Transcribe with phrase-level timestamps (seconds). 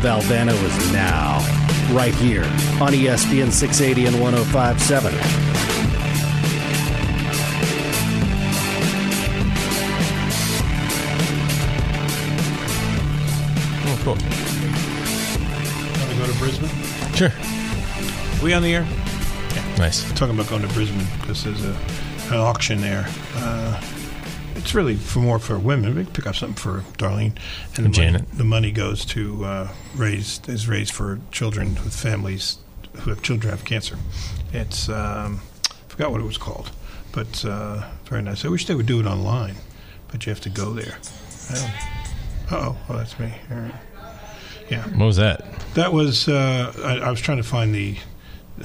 [0.00, 1.38] Valvano is now,
[1.94, 2.44] right here
[2.80, 5.12] on ESPN 680 and 1057.
[13.82, 14.14] Oh, cool.
[16.00, 16.70] Want to go to Brisbane?
[17.14, 17.32] Sure.
[18.42, 18.86] we on the air?
[19.76, 20.10] Nice.
[20.12, 21.76] Talking about going to Brisbane because there's a,
[22.28, 23.06] an auction there.
[23.34, 23.78] Uh,
[24.60, 25.94] it's really for more for women.
[25.94, 27.36] We can pick up something for Darlene,
[27.76, 28.22] and the Janet.
[28.22, 32.58] Money, the money goes to uh, raise is raised for children with families
[32.98, 33.96] who have children who have cancer.
[34.52, 36.70] It's um, I forgot what it was called,
[37.12, 38.44] but uh, very nice.
[38.44, 39.56] I wish they would do it online,
[40.08, 40.98] but you have to go there.
[42.52, 43.32] Oh, oh, that's me.
[43.50, 43.72] Right.
[44.68, 44.84] Yeah.
[44.90, 45.44] What was that?
[45.74, 47.96] That was uh, I, I was trying to find the.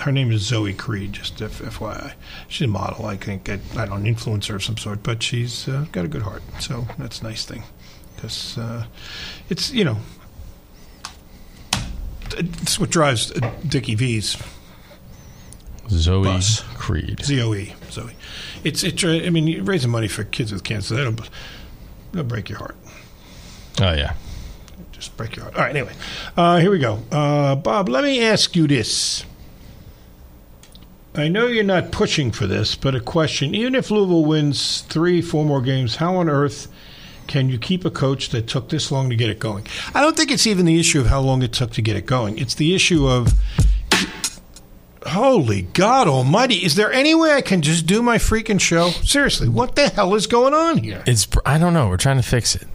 [0.02, 1.14] Her name is Zoe Creed.
[1.14, 2.14] Just F, FYI,
[2.48, 3.06] she's a model.
[3.06, 6.24] I think I, I don't influencer of some sort, but she's uh, got a good
[6.24, 6.44] heart.
[6.60, 7.64] So that's a nice thing,
[8.16, 8.86] because uh,
[9.50, 9.98] it's you know
[12.38, 13.32] it's what drives
[13.68, 14.38] Dickie V's
[15.90, 16.62] Zoe Bus.
[16.78, 17.22] Creed.
[17.24, 18.16] Zoe Zoe.
[18.64, 21.16] It's it's uh, I mean raising money for kids with cancer that'll
[22.12, 22.76] that'll break your heart.
[23.82, 24.14] Oh yeah.
[24.92, 25.56] Just break your heart.
[25.56, 25.94] All right, anyway.
[26.38, 27.00] Uh, here we go.
[27.12, 29.26] Uh, Bob, let me ask you this.
[31.18, 33.56] I know you're not pushing for this, but a question.
[33.56, 36.68] Even if Louisville wins three, four more games, how on earth
[37.28, 39.66] can you keep a coach that took this long to get it going?
[39.94, 42.06] I don't think it's even the issue of how long it took to get it
[42.06, 42.38] going.
[42.38, 43.34] It's the issue of
[45.06, 46.56] Holy God Almighty!
[46.56, 48.90] Is there any way I can just do my freaking show?
[48.90, 51.04] Seriously, what the hell is going on here?
[51.06, 51.88] It's I don't know.
[51.90, 52.68] We're trying to fix it.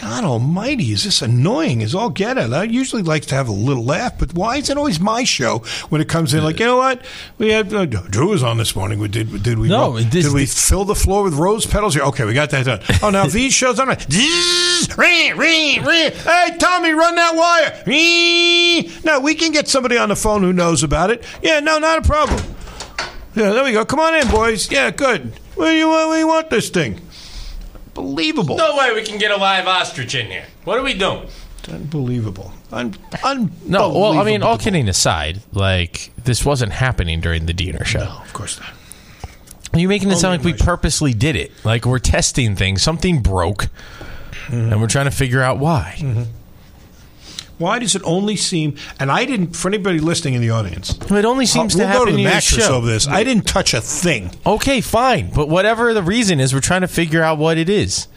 [0.00, 1.82] God Almighty, is this annoying?
[1.82, 2.52] Is all get it?
[2.52, 5.58] I usually like to have a little laugh, but why is it always my show
[5.90, 6.42] when it comes in?
[6.42, 7.04] Like you know what?
[7.38, 8.98] We had uh, Drew was on this morning.
[8.98, 11.94] We did did we No, this- did we this- fill the floor with rose petals?
[11.94, 12.02] here?
[12.04, 12.80] Okay, we got that done.
[13.02, 13.88] Oh, now these shows on.
[13.88, 13.96] Hey,
[16.58, 17.82] Tommy, run that wire.
[19.04, 21.22] No, we can get somebody on the phone who knows about it.
[21.42, 22.42] Yeah, no, not a problem.
[23.34, 23.84] Yeah, there we go.
[23.84, 24.70] Come on in, boys.
[24.72, 25.32] Yeah, good.
[25.56, 27.00] Where you where you want this thing?
[27.96, 28.56] Unbelievable.
[28.56, 30.44] No way we can get a live ostrich in here.
[30.64, 31.28] What are we doing?
[31.68, 32.52] Unbelievable.
[32.72, 37.52] Un- un- No, well, I mean, all kidding aside, like this wasn't happening during the
[37.52, 38.04] Diener show.
[38.04, 38.70] No, Of course not.
[39.72, 40.66] Are you making it sound like we emotion.
[40.66, 41.52] purposely did it?
[41.64, 42.82] Like we're testing things.
[42.82, 43.68] Something broke,
[44.46, 44.72] mm-hmm.
[44.72, 45.96] and we're trying to figure out why.
[45.98, 46.22] Mm-hmm.
[47.60, 48.74] Why does it only seem?
[48.98, 49.54] And I didn't.
[49.54, 52.18] For anybody listening in the audience, It only seems we'll to go happen to the
[52.18, 52.74] in your mattress show.
[52.76, 53.06] over this.
[53.06, 54.30] I didn't touch a thing.
[54.46, 58.08] Okay, fine, but whatever the reason is, we're trying to figure out what it is.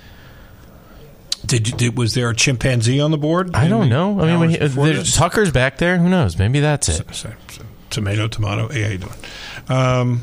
[1.46, 3.54] Did, did was there a chimpanzee on the board?
[3.54, 4.20] I don't know.
[4.22, 5.98] I mean, when he, there's- Tucker's back there.
[5.98, 6.38] Who knows?
[6.40, 7.06] Maybe that's it.
[7.14, 8.70] So- so- tomato, tomato.
[8.70, 9.14] Hey, how you doing?
[9.68, 10.22] Um,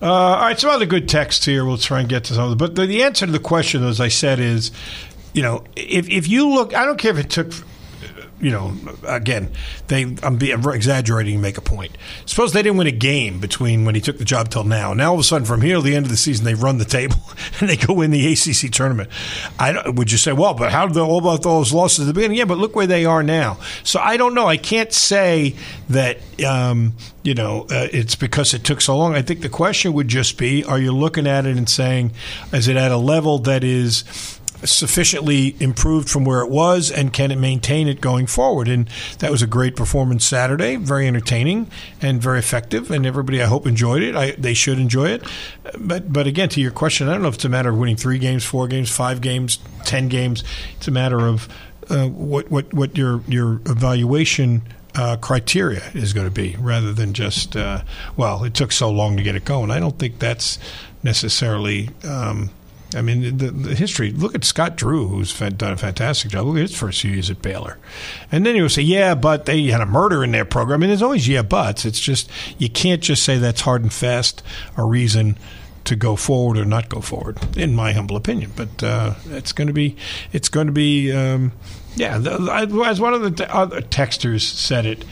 [0.00, 1.64] uh, all right, some other good texts here.
[1.64, 2.58] We'll try and get to some of them.
[2.58, 4.70] But the, the answer to the question, as I said, is,
[5.34, 7.52] you know, if if you look, I don't care if it took.
[8.42, 8.74] You know,
[9.06, 9.52] again,
[9.86, 11.96] they I'm, exaggerating to make a point.
[12.26, 14.92] Suppose they didn't win a game between when he took the job till now.
[14.94, 16.78] Now all of a sudden, from here to the end of the season, they run
[16.78, 17.16] the table
[17.60, 19.10] and they go win the ACC tournament.
[19.60, 22.36] I would you say, well, but how did all about those losses at the beginning?
[22.36, 23.58] Yeah, but look where they are now.
[23.84, 24.48] So I don't know.
[24.48, 25.54] I can't say
[25.88, 29.14] that um, you know uh, it's because it took so long.
[29.14, 32.10] I think the question would just be: Are you looking at it and saying,
[32.52, 37.30] is it at a level that is sufficiently improved from where it was, and can
[37.30, 38.68] it maintain it going forward?
[38.68, 38.88] And
[39.18, 41.70] that was a great performance Saturday, very entertaining
[42.00, 44.16] and very effective, and everybody I hope enjoyed it.
[44.16, 45.22] I, they should enjoy it.
[45.78, 47.96] But but again, to your question, I don't know if it's a matter of winning
[47.96, 50.44] three games, four games, five games, ten games.
[50.76, 51.48] It's a matter of
[51.90, 54.62] uh, what what what your your evaluation
[54.94, 57.82] uh, criteria is going to be, rather than just uh,
[58.16, 59.70] well, it took so long to get it going.
[59.70, 60.58] I don't think that's
[61.02, 61.90] necessarily.
[62.04, 62.50] Um,
[62.94, 64.12] I mean, the, the, history.
[64.12, 66.46] Look at Scott Drew, who's done a fantastic job.
[66.46, 67.78] Look at his first few years at Baylor,
[68.30, 70.80] and then you would say, "Yeah, but they had a murder in their program." I
[70.80, 71.84] mean, there's always yeah, buts.
[71.84, 74.42] It's just you can't just say that's hard and fast
[74.76, 75.36] a reason
[75.84, 78.52] to go forward or not go forward, in my humble opinion.
[78.54, 79.96] But uh, it's going to be,
[80.32, 81.52] it's going to be, um,
[81.96, 82.18] yeah.
[82.18, 82.38] The,
[82.86, 85.04] as one of the other texters said it,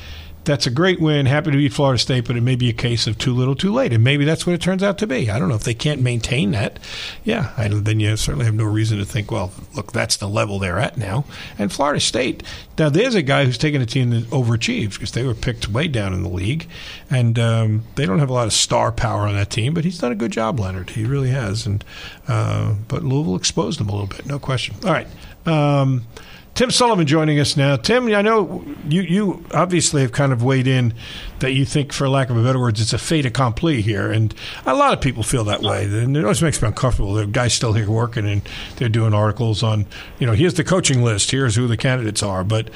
[0.45, 1.27] that's a great win.
[1.27, 3.73] Happy to beat Florida State, but it may be a case of too little, too
[3.73, 5.31] late, and maybe that's what it turns out to be.
[5.31, 6.79] I don't know if they can't maintain that.
[7.25, 10.59] Yeah, I, then you certainly have no reason to think, well, look, that's the level
[10.59, 11.25] they're at now.
[11.59, 12.43] And Florida State,
[12.79, 15.89] now there's a guy who's taken a team that overachieved because they were picked way
[15.89, 16.67] down in the league,
[17.11, 19.75] and um, they don't have a lot of star power on that team.
[19.75, 20.91] But he's done a good job, Leonard.
[20.91, 21.67] He really has.
[21.67, 21.85] And
[22.29, 24.77] uh, but Louisville exposed them a little bit, no question.
[24.85, 25.09] All right.
[25.47, 26.07] Um,
[26.55, 27.77] Tim Sullivan joining us now.
[27.77, 30.93] Tim, I know you, you obviously have kind of weighed in
[31.39, 34.11] that you think, for lack of a better words, it's a fait accompli here.
[34.11, 34.35] And
[34.67, 35.85] a lot of people feel that way.
[35.85, 37.15] And it always makes me uncomfortable.
[37.15, 38.43] The guy's still here working and
[38.77, 39.87] they're doing articles on,
[40.19, 42.45] you know, here's the coaching list, here's who the candidates are.
[42.45, 42.69] But,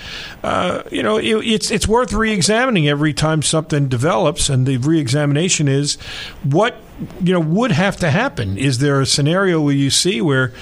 [0.43, 4.49] uh, you know, it, it's, it's worth re examining every time something develops.
[4.49, 5.97] And the re examination is
[6.43, 6.77] what
[7.23, 8.57] you know would have to happen?
[8.57, 10.53] Is there a scenario where you see where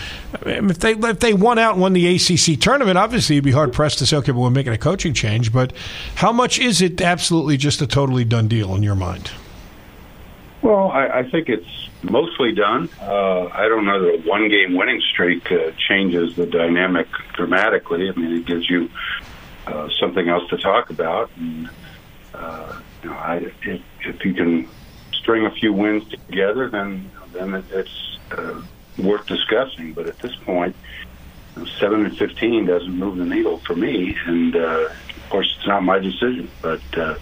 [0.47, 3.73] if they if they won out and won the ACC tournament, obviously you'd be hard
[3.73, 5.53] pressed to say, okay, but we're making a coaching change.
[5.53, 5.73] But
[6.17, 9.31] how much is it absolutely just a totally done deal in your mind?
[10.63, 12.89] Well, I, I think it's mostly done.
[13.01, 18.09] Uh, I don't know that a one game winning streak uh, changes the dynamic dramatically.
[18.09, 18.89] I mean, it gives you
[19.67, 21.31] uh, something else to talk about.
[21.37, 21.69] And,
[22.33, 24.69] uh, you know, I, if, if you can
[25.23, 28.61] string a few wins together, then then it's uh,
[28.99, 29.95] worth discussing.
[29.95, 30.77] But at this point,
[31.79, 35.83] seven and fifteen doesn't move the needle for me, and uh, of course, it's not
[35.83, 36.51] my decision.
[36.61, 37.15] But uh,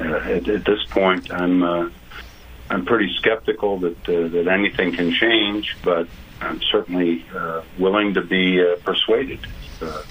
[0.00, 1.90] uh, at, at this point, I'm uh,
[2.70, 5.76] I'm pretty skeptical that uh, that anything can change.
[5.82, 6.08] But
[6.40, 9.40] I'm certainly uh, willing to be uh, persuaded
[9.82, 10.02] uh,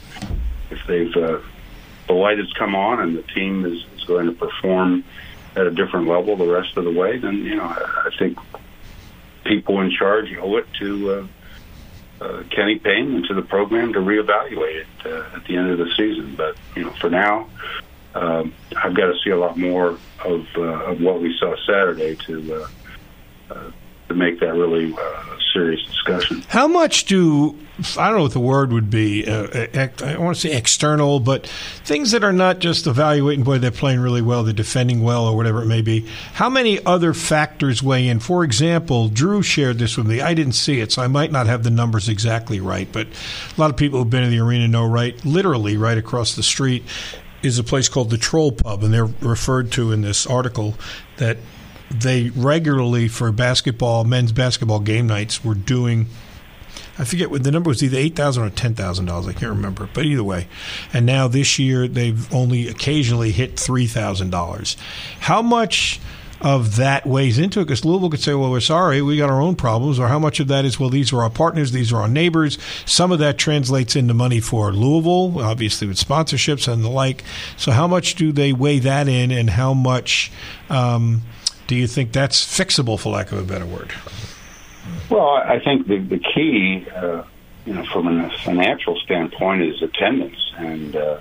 [0.70, 1.40] if they've uh,
[2.08, 5.04] the light has come on and the team is, is going to perform
[5.56, 8.38] at a different level the rest of the way, then you know I, think
[9.46, 14.00] people in charge owe it to uh, uh, Kenny Payne and to the program to
[14.00, 16.36] reevaluate it uh, at the end of the season.
[16.36, 17.50] But you know, for now,
[18.14, 22.16] um, I've got to see a lot more of uh, of what we saw Saturday
[22.28, 22.68] to uh,
[23.52, 23.72] uh,
[24.08, 25.24] to make that really uh,
[25.54, 26.44] serious discussion.
[26.50, 27.58] How much do
[27.98, 29.28] I don't know what the word would be?
[29.28, 31.46] Uh, I want to say external, but
[31.84, 33.44] things that are not just evaluating.
[33.44, 36.08] Boy, they're playing really well, they're defending well, or whatever it may be.
[36.34, 38.20] How many other factors weigh in?
[38.20, 40.22] For example, Drew shared this with me.
[40.22, 42.88] I didn't see it, so I might not have the numbers exactly right.
[42.90, 46.36] But a lot of people who've been in the arena know right, literally right across
[46.36, 46.84] the street
[47.44, 50.76] is a place called the Troll Pub, and they're referred to in this article
[51.18, 51.38] that
[51.92, 56.08] they regularly for basketball, men's basketball game nights, were doing.
[56.98, 59.28] I forget what the number was either eight thousand or ten thousand dollars.
[59.28, 60.48] I can't remember, but either way.
[60.94, 64.78] And now this year they've only occasionally hit three thousand dollars.
[65.20, 66.00] How much
[66.42, 67.66] of that weighs into it?
[67.66, 70.40] Because Louisville could say, "Well, we're sorry, we got our own problems," or how much
[70.40, 73.38] of that is, "Well, these are our partners, these are our neighbors." Some of that
[73.38, 77.24] translates into money for Louisville, obviously with sponsorships and the like.
[77.58, 80.32] So, how much do they weigh that in, and how much?
[80.70, 81.22] Um,
[81.68, 83.94] do you think that's fixable, for lack of a better word?
[85.10, 87.24] Well, I think the, the key, uh,
[87.66, 91.20] you know, from a financial standpoint, is attendance, and uh,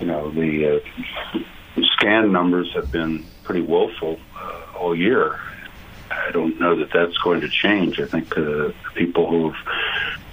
[0.00, 1.38] you know the uh,
[1.96, 5.40] scan numbers have been pretty woeful uh, all year.
[6.10, 7.98] I don't know that that's going to change.
[7.98, 9.56] I think uh, people who've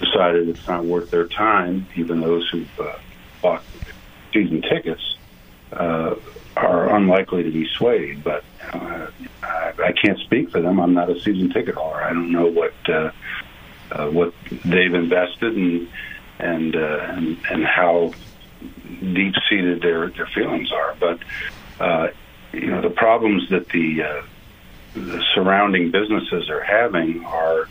[0.00, 2.96] decided it's not worth their time, even those who've uh,
[3.40, 3.62] bought
[4.32, 5.16] season tickets,
[5.72, 6.14] uh,
[6.56, 8.22] are unlikely to be swayed.
[8.22, 9.06] But uh,
[9.42, 10.80] I, I can't speak for them.
[10.80, 12.02] I'm not a season ticket holder.
[12.02, 13.10] I don't know what uh,
[13.90, 14.32] uh, what
[14.64, 15.88] they've invested and
[16.38, 18.12] and uh, and, and how
[19.00, 20.96] deep seated their their feelings are.
[20.98, 21.18] But
[21.80, 22.08] uh,
[22.52, 24.22] you know the problems that the, uh,
[24.94, 27.68] the surrounding businesses are having are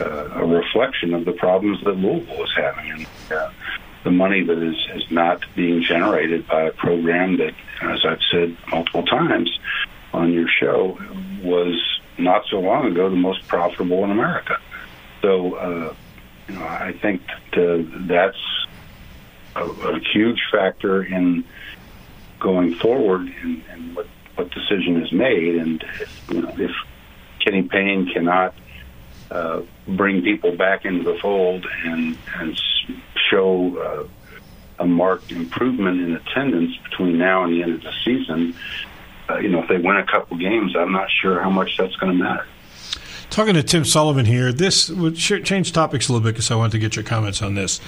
[0.00, 2.90] uh, a reflection of the problems that Louisville is having.
[2.90, 3.50] And, uh,
[4.04, 8.56] the money that is, is not being generated by a program that, as I've said
[8.70, 9.50] multiple times
[10.12, 10.98] on your show,
[11.42, 14.58] was not so long ago the most profitable in America.
[15.22, 15.94] So, uh,
[16.48, 18.66] you know, I think that, uh, that's
[19.56, 21.44] a, a, huge factor in
[22.40, 25.56] going forward and, and what, what decision is made.
[25.56, 25.84] And
[26.30, 26.70] you know, if
[27.44, 28.54] Kenny Payne cannot
[29.30, 32.60] uh, bring people back into the fold and and
[33.30, 38.54] show uh, a marked improvement in attendance between now and the end of the season,
[39.28, 41.96] uh, you know, if they win a couple games, I'm not sure how much that's
[41.96, 42.46] going to matter.
[43.30, 46.72] Talking to Tim Sullivan here, this would change topics a little bit because I wanted
[46.72, 47.78] to get your comments on this.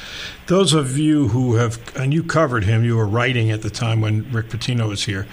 [0.49, 4.03] Those of you who have, and you covered him, you were writing at the time
[4.03, 5.27] when Rick Pitino was here,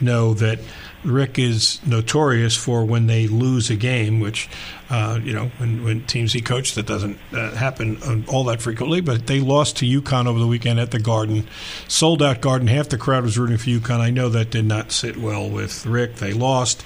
[0.00, 0.58] know that
[1.04, 4.48] Rick is notorious for when they lose a game, which,
[4.90, 9.00] uh, you know, when, when, teams he coached, that doesn't uh, happen all that frequently,
[9.00, 11.46] but they lost to UConn over the weekend at the Garden.
[11.88, 12.68] Sold out Garden.
[12.68, 14.00] Half the crowd was rooting for UConn.
[14.00, 16.16] I know that did not sit well with Rick.
[16.16, 16.84] They lost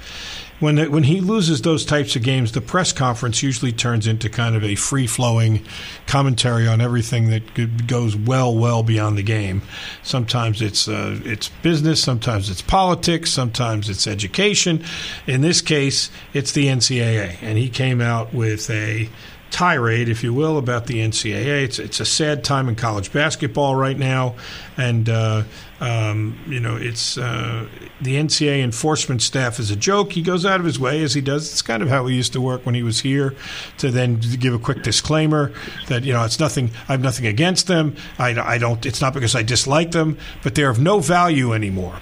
[0.59, 4.29] when it, when he loses those types of games, the press conference usually turns into
[4.29, 5.65] kind of a free flowing
[6.07, 9.63] commentary on everything that goes well well beyond the game.
[10.03, 14.83] Sometimes it's uh, it's business, sometimes it's politics, sometimes it's education.
[15.27, 19.09] In this case, it's the NCAA, and he came out with a
[19.51, 21.65] tirade, if you will, about the NCAA.
[21.65, 24.35] It's it's a sad time in college basketball right now,
[24.77, 25.43] and uh,
[25.81, 27.67] um, you know it's uh,
[28.01, 30.13] the NCAA enforcement staff is a joke.
[30.13, 31.51] He goes out of his way as he does.
[31.51, 33.35] It's kind of how he used to work when he was here,
[33.79, 35.53] to then give a quick disclaimer
[35.89, 36.71] that you know it's nothing.
[36.89, 37.97] I have nothing against them.
[38.19, 38.85] I, I don't.
[38.87, 42.01] It's not because I dislike them, but they're of no value anymore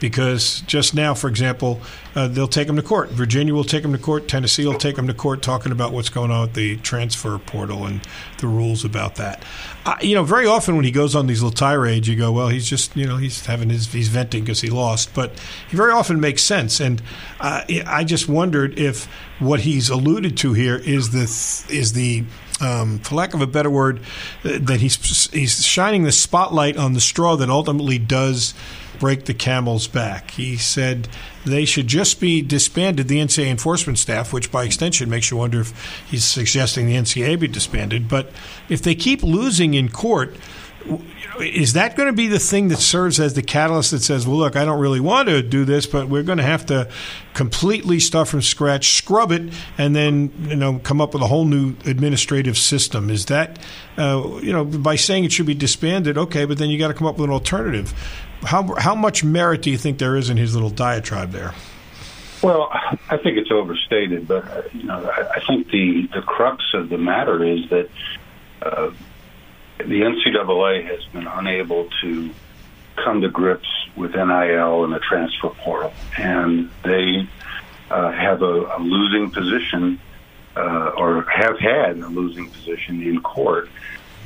[0.00, 1.80] because just now, for example,
[2.14, 3.08] uh, they'll take them to court.
[3.10, 4.28] Virginia will take them to court.
[4.28, 7.86] Tennessee will take them to court, talking about what's going on with the transfer portal
[7.86, 8.06] and
[8.38, 9.42] the rules about that.
[9.86, 12.48] Uh, you know, very often when he goes on these little tirades, you go, "Well,
[12.48, 15.38] he's just you know he's having his he's venting because he lost," but
[15.68, 16.80] he very often makes sense.
[16.80, 17.02] And
[17.38, 19.04] uh, I just wondered if
[19.38, 21.24] what he's alluded to here is the
[21.74, 22.24] is the
[22.60, 24.00] um, for lack of a better word,
[24.44, 28.54] uh, that he's he's shining the spotlight on the straw that ultimately does
[28.98, 30.32] break the camel's back.
[30.32, 31.08] He said
[31.44, 35.60] they should just be disbanded, the NCAA enforcement staff, which by extension makes you wonder
[35.60, 38.08] if he's suggesting the NCAA be disbanded.
[38.08, 38.30] But
[38.68, 40.36] if they keep losing in court,
[41.40, 44.36] is that going to be the thing that serves as the catalyst that says, well,
[44.36, 46.88] look, I don't really want to do this, but we're going to have to
[47.32, 51.44] completely start from scratch, scrub it, and then you know come up with a whole
[51.44, 53.10] new administrative system?
[53.10, 53.58] Is that
[53.98, 56.94] uh, you know by saying it should be disbanded, okay, but then you got to
[56.94, 57.92] come up with an alternative.
[58.44, 61.54] How how much merit do you think there is in his little diatribe there?
[62.42, 62.68] Well,
[63.08, 66.98] I think it's overstated, but uh, you know, I, think the the crux of the
[66.98, 67.88] matter is that
[68.60, 68.90] uh,
[69.78, 72.30] the NCAA has been unable to
[73.02, 77.26] come to grips with NIL and the transfer portal, and they
[77.90, 79.98] uh, have a, a, losing position,
[80.54, 83.70] uh, or have had a losing position in court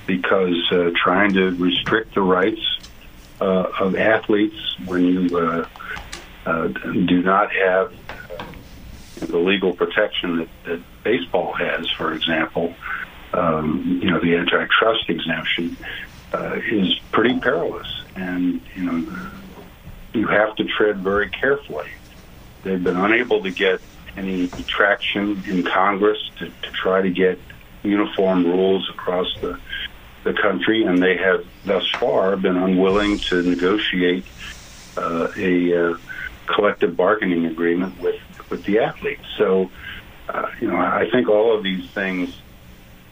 [0.06, 2.60] because uh, trying to restrict the rights
[3.40, 5.68] of athletes when you uh,
[6.46, 7.92] uh, do not have
[9.20, 12.74] the legal protection that, that baseball has, for example,
[13.32, 15.76] um, you know, the antitrust exemption
[16.32, 19.30] uh, is pretty perilous, and you know,
[20.14, 21.88] you have to tread very carefully.
[22.62, 23.80] They've been unable to get
[24.16, 27.38] any traction in Congress to, to try to get
[27.82, 29.58] uniform rules across the
[30.24, 34.24] the country, and they have thus far been unwilling to negotiate
[34.96, 35.98] uh, a uh,
[36.46, 38.16] collective bargaining agreement with
[38.50, 39.24] with the athletes.
[39.36, 39.70] So,
[40.28, 42.30] uh, you know, I think all of these things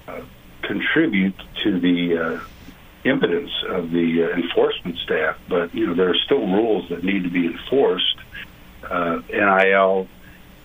[0.08, 0.22] uh,
[0.62, 5.36] contribute to the uh, impotence of the uh, enforcement staff.
[5.48, 8.16] But you know, there are still rules that need to be enforced.
[8.88, 10.08] NIL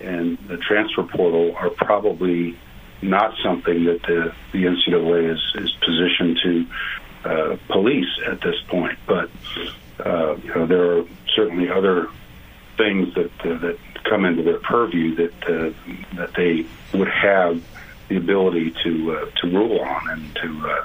[0.00, 2.58] and the transfer portal are probably
[3.02, 6.66] not something that the, the NCAA is, is positioned to
[7.24, 8.98] uh, police at this point.
[9.06, 9.30] But
[10.04, 11.04] uh, you know, there are
[11.34, 12.08] certainly other
[12.76, 15.72] things that uh, that come into their purview that uh,
[16.16, 16.66] that they
[16.96, 17.62] would have
[18.08, 20.84] the ability to uh, to rule on and to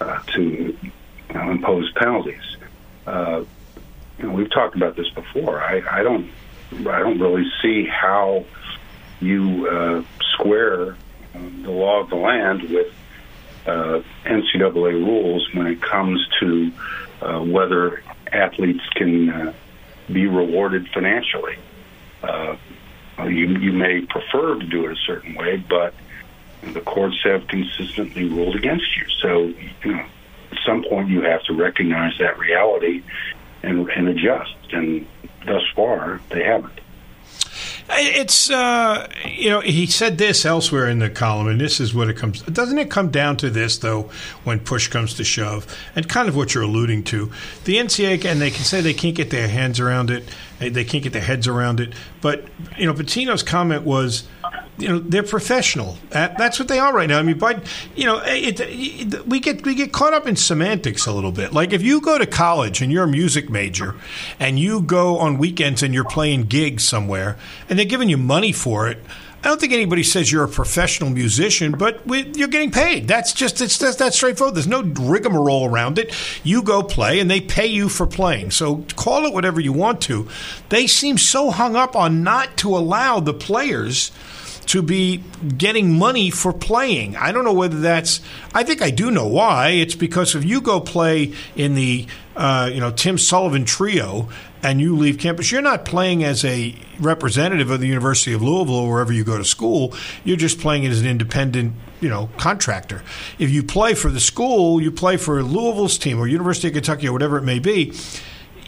[0.00, 0.92] uh, to you
[1.34, 2.56] know, impose penalties.
[3.06, 5.60] You know, we've talked about this before.
[5.60, 6.30] I, I don't
[6.72, 8.44] I don't really see how
[9.20, 10.96] you square
[11.62, 12.92] the law of the land with
[13.66, 16.72] uh, NCAA rules when it comes to
[17.20, 18.02] uh, whether
[18.32, 19.52] athletes can uh,
[20.12, 21.56] be rewarded financially.
[22.22, 22.56] Uh,
[23.24, 25.94] you, you may prefer to do it a certain way, but
[26.62, 29.04] the courts have consistently ruled against you.
[29.20, 29.38] So,
[29.84, 30.06] you know,
[30.50, 33.02] at some point you have to recognize that reality
[33.62, 34.54] and, and adjust.
[34.72, 35.06] And
[35.44, 36.80] thus far, they haven't.
[37.90, 42.08] It's uh, you know he said this elsewhere in the column, and this is what
[42.08, 42.42] it comes.
[42.42, 44.10] Doesn't it come down to this though?
[44.44, 45.66] When push comes to shove,
[45.96, 47.30] and kind of what you're alluding to,
[47.64, 50.24] the NCAA and they can say they can't get their hands around it,
[50.58, 51.94] they can't get their heads around it.
[52.20, 52.44] But
[52.76, 54.28] you know, Pitino's comment was
[54.78, 55.96] you know they're professional.
[56.12, 57.18] Uh, that's what they are right now.
[57.18, 57.64] I mean, but
[57.96, 61.32] you know, eh, it, it, we get we get caught up in semantics a little
[61.32, 61.52] bit.
[61.52, 63.96] Like if you go to college and you're a music major,
[64.38, 67.36] and you go on weekends and you're playing gigs somewhere,
[67.68, 68.98] and they're giving you money for it.
[69.42, 73.06] I don't think anybody says you're a professional musician, but we, you're getting paid.
[73.06, 74.56] That's just it's that's, that's straightforward.
[74.56, 76.12] There's no rigmarole around it.
[76.42, 78.50] You go play, and they pay you for playing.
[78.50, 80.28] So call it whatever you want to.
[80.70, 84.10] They seem so hung up on not to allow the players
[84.68, 85.24] to be
[85.56, 87.16] getting money for playing.
[87.16, 88.20] I don't know whether that's.
[88.54, 89.70] I think I do know why.
[89.70, 92.06] It's because if you go play in the
[92.36, 94.28] uh, you know Tim Sullivan trio
[94.62, 98.74] and you leave campus, you're not playing as a representative of the University of Louisville
[98.74, 99.94] or wherever you go to school.
[100.22, 103.02] You're just playing as an independent, you know, contractor.
[103.38, 107.08] If you play for the school, you play for Louisville's team or University of Kentucky
[107.08, 107.94] or whatever it may be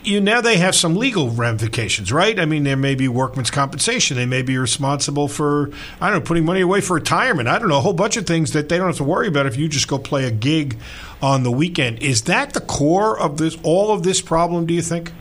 [0.02, 2.38] you now they have some legal ramifications, right?
[2.38, 4.16] I mean, there may be workman's compensation.
[4.16, 7.49] They may be responsible for I don't know putting money away for retirement.
[7.49, 9.47] I don't know a whole bunch of things that they don't have to worry about
[9.47, 10.78] if you just go play a gig
[11.23, 12.02] on the weekend.
[12.02, 14.66] Is that the core of this all of this problem?
[14.66, 15.12] Do you think?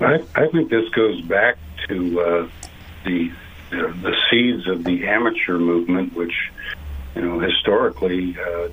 [0.00, 1.56] I, I think this goes back
[1.88, 2.48] to uh,
[3.04, 3.32] the
[3.70, 6.34] the seeds of the amateur movement, which
[7.14, 8.68] you know historically uh,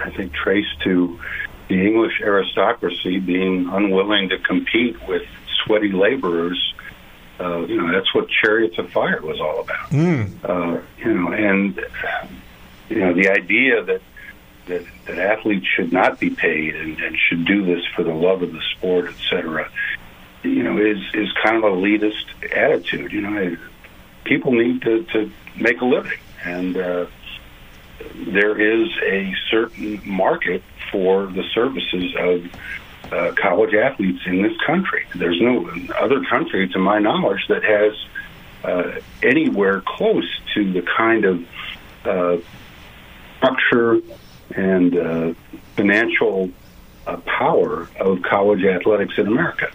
[0.00, 1.20] I think traced to
[1.70, 5.22] the English aristocracy being unwilling to compete with
[5.64, 6.60] sweaty laborers.
[7.38, 9.88] Uh, you know, that's what Chariots of Fire was all about.
[9.90, 10.44] Mm.
[10.44, 11.80] Uh, you know, and
[12.90, 14.02] you know the idea that
[14.66, 18.42] that, that athletes should not be paid and, and should do this for the love
[18.42, 19.70] of the sport, et cetera,
[20.42, 23.12] you know, is is kind of elitist attitude.
[23.12, 23.56] You know,
[24.24, 27.06] people need to, to make a living, and uh,
[28.14, 35.04] there is a certain market for the services of uh, college athletes in this country.
[35.14, 37.92] There's no other country, to my knowledge, that has
[38.64, 41.46] uh, anywhere close to the kind of
[42.04, 42.36] uh,
[43.38, 44.00] structure
[44.54, 45.34] and uh,
[45.76, 46.50] financial
[47.06, 49.70] uh, power of college athletics in America.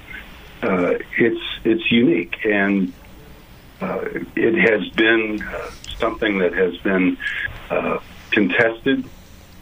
[0.61, 2.93] Uh, it's it's unique, and
[4.35, 5.43] it has been
[5.97, 7.17] something that has been
[8.35, 9.05] contested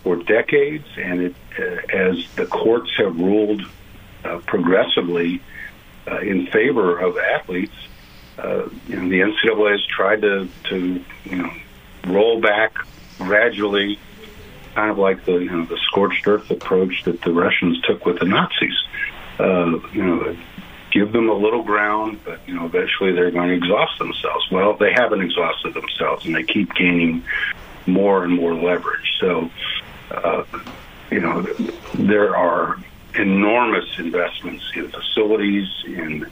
[0.01, 3.61] for decades, and it, uh, as the courts have ruled
[4.25, 5.41] uh, progressively
[6.07, 7.75] uh, in favor of athletes,
[8.37, 11.53] uh, you know, the NCAA has tried to, to you know
[12.07, 12.73] roll back
[13.19, 13.99] gradually,
[14.73, 18.19] kind of like the you know the scorched earth approach that the Russians took with
[18.19, 18.75] the Nazis.
[19.39, 20.35] Uh, you know,
[20.91, 24.45] give them a little ground, but you know eventually they're going to exhaust themselves.
[24.51, 27.23] Well, they haven't exhausted themselves, and they keep gaining
[27.85, 29.17] more and more leverage.
[29.19, 29.49] So,
[30.11, 30.43] uh,
[31.11, 31.45] you know,
[31.93, 32.77] there are
[33.15, 36.25] enormous investments in facilities, in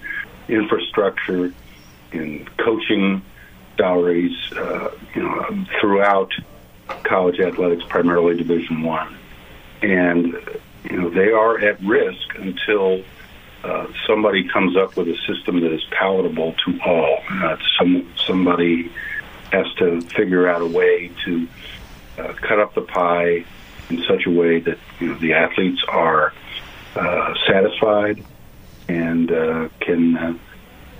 [0.47, 1.53] infrastructure,
[2.11, 3.21] in coaching
[3.77, 6.31] salaries, uh, you know, throughout
[7.03, 9.17] college athletics, primarily Division One,
[9.81, 10.33] and
[10.83, 13.03] you know they are at risk until.
[13.63, 17.19] Uh, somebody comes up with a system that is palatable to all.
[17.77, 18.91] Some somebody
[19.51, 21.47] has to figure out a way to
[22.17, 23.45] uh, cut up the pie
[23.89, 26.33] in such a way that you know, the athletes are
[26.95, 28.23] uh, satisfied
[28.87, 30.33] and uh, can uh,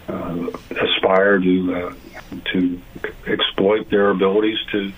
[0.08, 1.94] uh, aspire to uh,
[2.52, 2.82] to
[3.28, 4.92] exploit their abilities to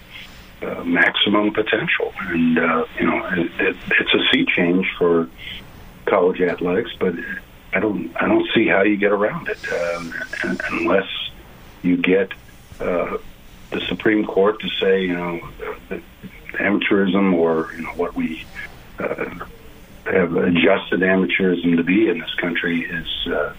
[0.85, 2.13] maximum potential.
[2.19, 2.55] And
[2.99, 5.27] you know, it, it, it's a sea change for
[6.05, 7.15] college athletics, but
[7.73, 10.13] I don't I don't see how you get around it um,
[10.71, 11.07] unless
[11.81, 12.31] you get
[12.79, 13.17] uh,
[13.73, 15.49] the Supreme Court to say, you know,
[16.53, 18.45] amateurism or you know what we
[18.99, 19.25] uh,
[20.05, 23.53] have adjusted amateurism to be in this country is uh,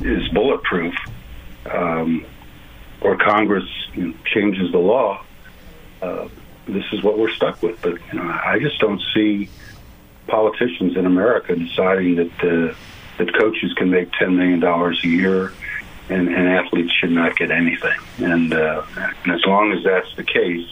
[0.00, 0.94] is bulletproof,
[1.70, 2.24] um,
[3.00, 5.22] or Congress you know, changes the law.
[6.00, 6.28] Uh,
[6.66, 7.80] this is what we're stuck with.
[7.82, 9.48] But you know, I just don't see
[10.26, 12.74] politicians in America deciding that uh,
[13.18, 15.52] that coaches can make ten million dollars a year
[16.08, 17.98] and, and athletes should not get anything.
[18.18, 18.84] And, uh,
[19.24, 20.68] and as long as that's the case,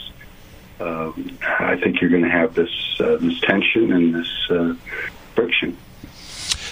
[0.81, 1.13] uh,
[1.61, 2.71] I think you're going to have this
[3.01, 4.75] uh, this tension and this uh,
[5.35, 5.77] friction.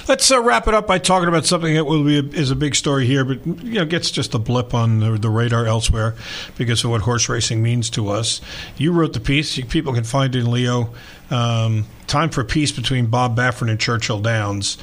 [0.09, 2.57] Let's uh, wrap it up by talking about something that will be a, is a
[2.57, 6.16] big story here, but you know gets just a blip on the, the, radar elsewhere
[6.59, 8.40] because of what horse racing means to us.
[8.77, 10.92] You wrote the piece; people can find it in Leo.
[11.31, 14.77] Um, Time for peace between Bob Baffert and Churchill Downs.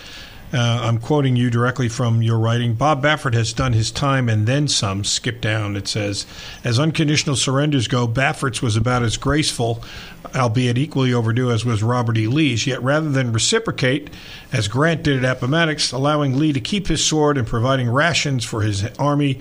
[0.51, 2.73] Uh, I'm quoting you directly from your writing.
[2.73, 5.03] Bob Baffert has done his time and then some.
[5.03, 5.75] Skip down.
[5.75, 6.25] It says,
[6.63, 9.83] as unconditional surrenders go, Baffert's was about as graceful,
[10.35, 12.27] albeit equally overdue, as was Robert E.
[12.27, 12.65] Lee's.
[12.65, 14.09] Yet rather than reciprocate,
[14.51, 18.61] as Grant did at Appomattox, allowing Lee to keep his sword and providing rations for
[18.61, 19.39] his army,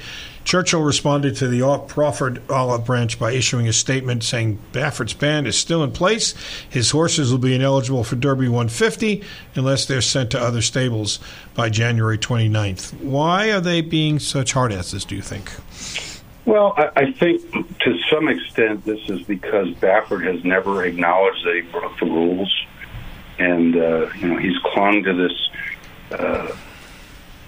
[0.49, 5.59] Churchill responded to the proffered olive branch by issuing a statement saying Baffert's band is
[5.59, 6.33] still in place.
[6.71, 9.23] His horses will be ineligible for Derby 150
[9.57, 11.19] unless they're sent to other stables
[11.53, 12.99] by January 29th.
[13.03, 15.53] Why are they being such hard asses, do you think?
[16.47, 17.43] Well, I, think
[17.81, 22.65] to some extent this is because Baffert has never acknowledged that he broke the rules.
[23.39, 25.51] And, uh, you know, he's clung to this.
[26.11, 26.57] Uh,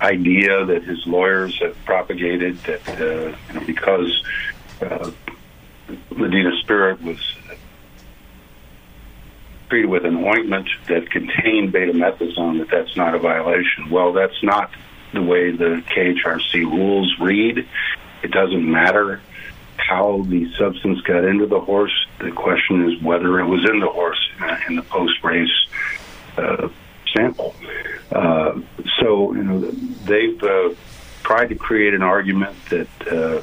[0.01, 4.23] idea that his lawyers have propagated that uh, because
[4.81, 5.11] uh,
[6.11, 7.19] Medina Spirit was
[9.69, 13.91] treated with an ointment that contained betamethasone, that that's not a violation.
[13.91, 14.71] Well, that's not
[15.13, 17.67] the way the KHRC rules read.
[18.23, 19.21] It doesn't matter
[19.77, 22.07] how the substance got into the horse.
[22.19, 25.67] The question is whether it was in the horse uh, in the post race
[26.37, 26.69] uh,
[27.17, 27.55] sample.
[28.11, 28.61] Uh,
[29.01, 30.75] so you know they've uh,
[31.23, 33.43] tried to create an argument that uh,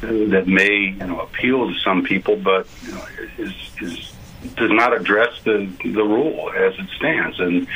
[0.00, 3.04] that may you know appeal to some people, but you know,
[3.38, 4.12] is, is
[4.56, 7.38] does not address the the rule as it stands.
[7.38, 7.66] And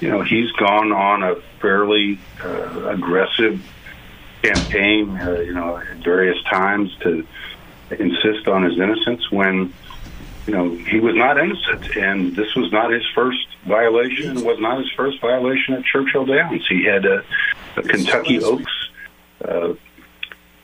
[0.00, 3.62] you know he's gone on a fairly uh, aggressive
[4.42, 7.26] campaign, uh, you know, at various times to
[7.90, 9.72] insist on his innocence when
[10.46, 14.44] you know, he was not innocent, and this was not his first violation.
[14.44, 16.66] Was not his first violation at Churchill Downs.
[16.68, 17.24] He had a,
[17.76, 18.72] a Kentucky Oaks
[19.44, 19.74] uh,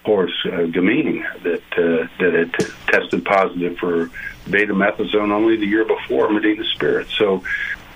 [0.04, 2.52] horse, uh, Gamine, that uh, that had
[2.86, 4.10] tested positive for
[4.46, 7.08] betamethasone only the year before Medina Spirit.
[7.16, 7.42] So.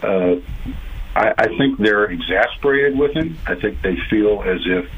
[0.03, 0.37] Uh,
[1.17, 3.39] I, I think they're exasperated with him.
[3.47, 4.91] I think they feel as if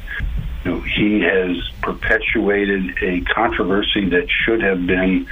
[0.64, 5.28] you know, he has perpetuated a controversy that should have been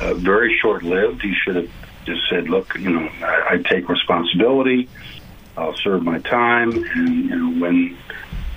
[0.00, 1.22] uh, very short lived.
[1.22, 1.70] He should have
[2.04, 4.88] just said, "Look, you know, I, I take responsibility.
[5.56, 7.98] I'll serve my time, and you know, when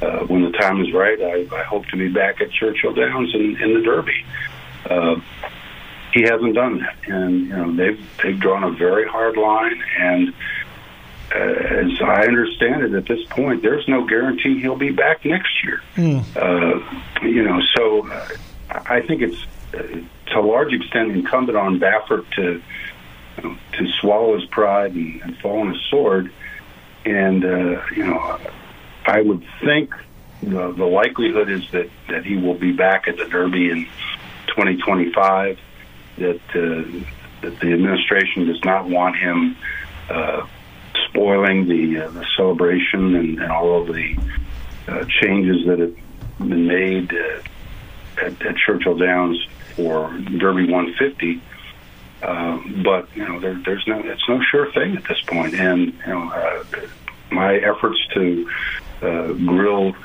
[0.02, 3.34] uh, when the time is right, I, I hope to be back at Churchill Downs
[3.34, 4.26] in, in the Derby."
[4.90, 5.20] Uh,
[6.14, 10.34] he hasn't done that, and you know they've they've drawn a very hard line, and
[11.34, 15.64] uh, as I understand it at this point, there's no guarantee he'll be back next
[15.64, 15.82] year.
[15.96, 16.24] Mm.
[16.36, 18.30] Uh, you know, so uh,
[18.70, 19.82] I think it's uh,
[20.28, 22.62] to a large extent incumbent on Baffert to
[23.44, 26.32] know, to swallow his pride and, and fall on his sword.
[27.06, 28.40] And uh, you know,
[29.06, 29.94] I would think
[30.42, 33.86] the, the likelihood is that that he will be back at the Derby in
[34.48, 35.60] 2025.
[36.18, 37.06] That uh,
[37.42, 39.56] that the administration does not want him.
[40.10, 40.48] Uh,
[41.10, 44.18] spoiling the, uh, the celebration and, and, all of the
[44.88, 45.96] uh, changes that have
[46.40, 47.42] been made uh,
[48.22, 49.38] at, at, Churchill Downs
[49.76, 51.42] for Derby 150.
[52.22, 55.54] Uh, but you know, there, there's no, it's no sure thing at this point.
[55.54, 56.64] And you know, uh,
[57.32, 58.50] my efforts to
[59.02, 59.96] uh, grill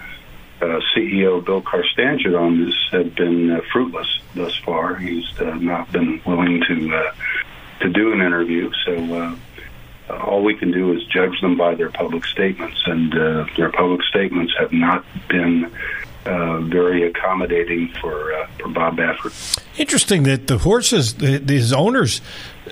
[0.60, 4.96] CEO Bill Carstanjen on this have been fruitless thus far.
[4.96, 7.12] He's not been willing to
[7.80, 8.70] to do an interview.
[8.84, 9.36] So uh,
[10.18, 14.02] all we can do is judge them by their public statements, and uh, their public
[14.04, 15.72] statements have not been
[16.26, 19.64] uh, very accommodating for uh, for Bob Baffert.
[19.80, 22.20] Interesting that the horses, the, his owners,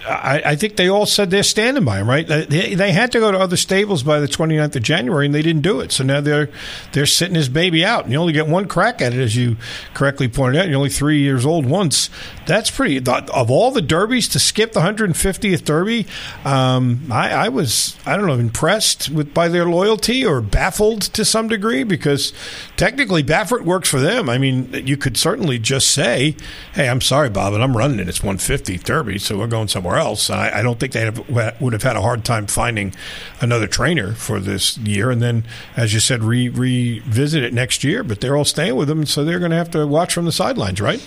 [0.07, 2.27] I, I, think they all said they're standing by him, right?
[2.27, 5.41] They, they, had to go to other stables by the 29th of January, and they
[5.43, 5.91] didn't do it.
[5.91, 6.51] So now they're
[6.93, 9.57] they're sitting his baby out, and you only get one crack at it, as you
[9.95, 10.69] correctly pointed out.
[10.69, 12.11] You're only three years old once.
[12.47, 12.99] That's pretty.
[12.99, 16.07] Of all the derbies to skip the 150th derby,
[16.45, 21.25] um, I, I, was I don't know impressed with by their loyalty or baffled to
[21.25, 22.33] some degree because
[22.77, 24.29] technically Baffert works for them.
[24.29, 26.37] I mean, you could certainly just say,
[26.75, 28.09] "Hey, I'm sorry, Bob, but I'm running it.
[28.09, 30.31] It's 150th derby, so we're going somewhere." else.
[30.31, 32.95] I, I don't think they have, would have had a hard time finding
[33.41, 35.11] another trainer for this year.
[35.11, 35.45] And then,
[35.77, 38.03] as you said, re, revisit it next year.
[38.03, 40.33] But they're all staying with them, so they're going to have to watch from the
[40.33, 41.07] sidelines, right?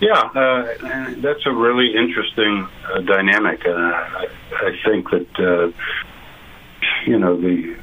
[0.00, 3.64] Yeah, uh, that's a really interesting uh, dynamic.
[3.64, 5.72] Uh, I, I, think that uh,
[7.06, 7.76] you know the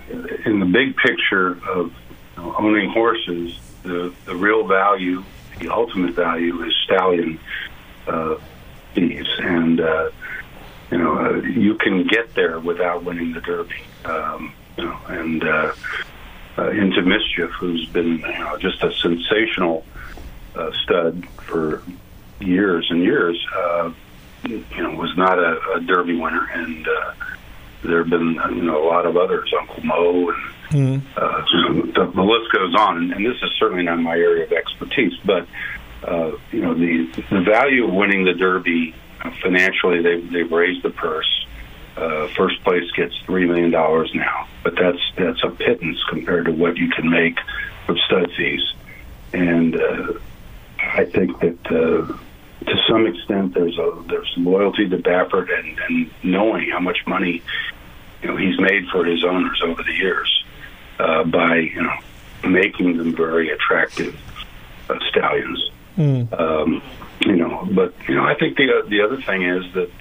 [0.45, 1.93] in the big picture of
[2.36, 5.24] you know, owning horses, the the real value,
[5.62, 7.39] the ultimate value, is stallion
[8.08, 8.36] uh,
[8.93, 10.10] thieves, and uh,
[10.91, 13.82] you know uh, you can get there without winning the Derby.
[14.06, 15.74] Um, you know, and uh,
[16.58, 19.86] uh, into mischief, who's been you know, just a sensational
[20.56, 21.84] uh, stud for
[22.39, 23.45] years and years.
[23.56, 23.91] Uh,
[24.43, 27.13] you know, was not a, a Derby winner, and uh,
[27.84, 30.54] there have been you know a lot of others, Uncle Mo, and
[31.18, 31.46] uh,
[31.96, 33.12] the, the list goes on.
[33.12, 35.48] And, this is certainly not my area of expertise, but
[36.04, 40.84] uh, you know the the value of winning the Derby uh, financially, they've they've raised
[40.84, 41.46] the purse.
[41.98, 46.52] Uh, first place gets three million dollars now, but that's that's a pittance compared to
[46.52, 47.38] what you can make
[47.88, 48.64] with stud fees.
[49.34, 50.14] And uh,
[50.80, 56.70] I think that to some extent there's a there's loyalty to Baffert and, and knowing
[56.70, 57.42] how much money
[58.22, 60.40] you know he's made for his owners over the years
[61.02, 61.98] uh, by you know
[62.50, 64.16] making them very attractive
[64.90, 65.60] uh, stallions.
[66.34, 66.82] Um,
[67.22, 69.92] you know, but you know I think the the other thing is that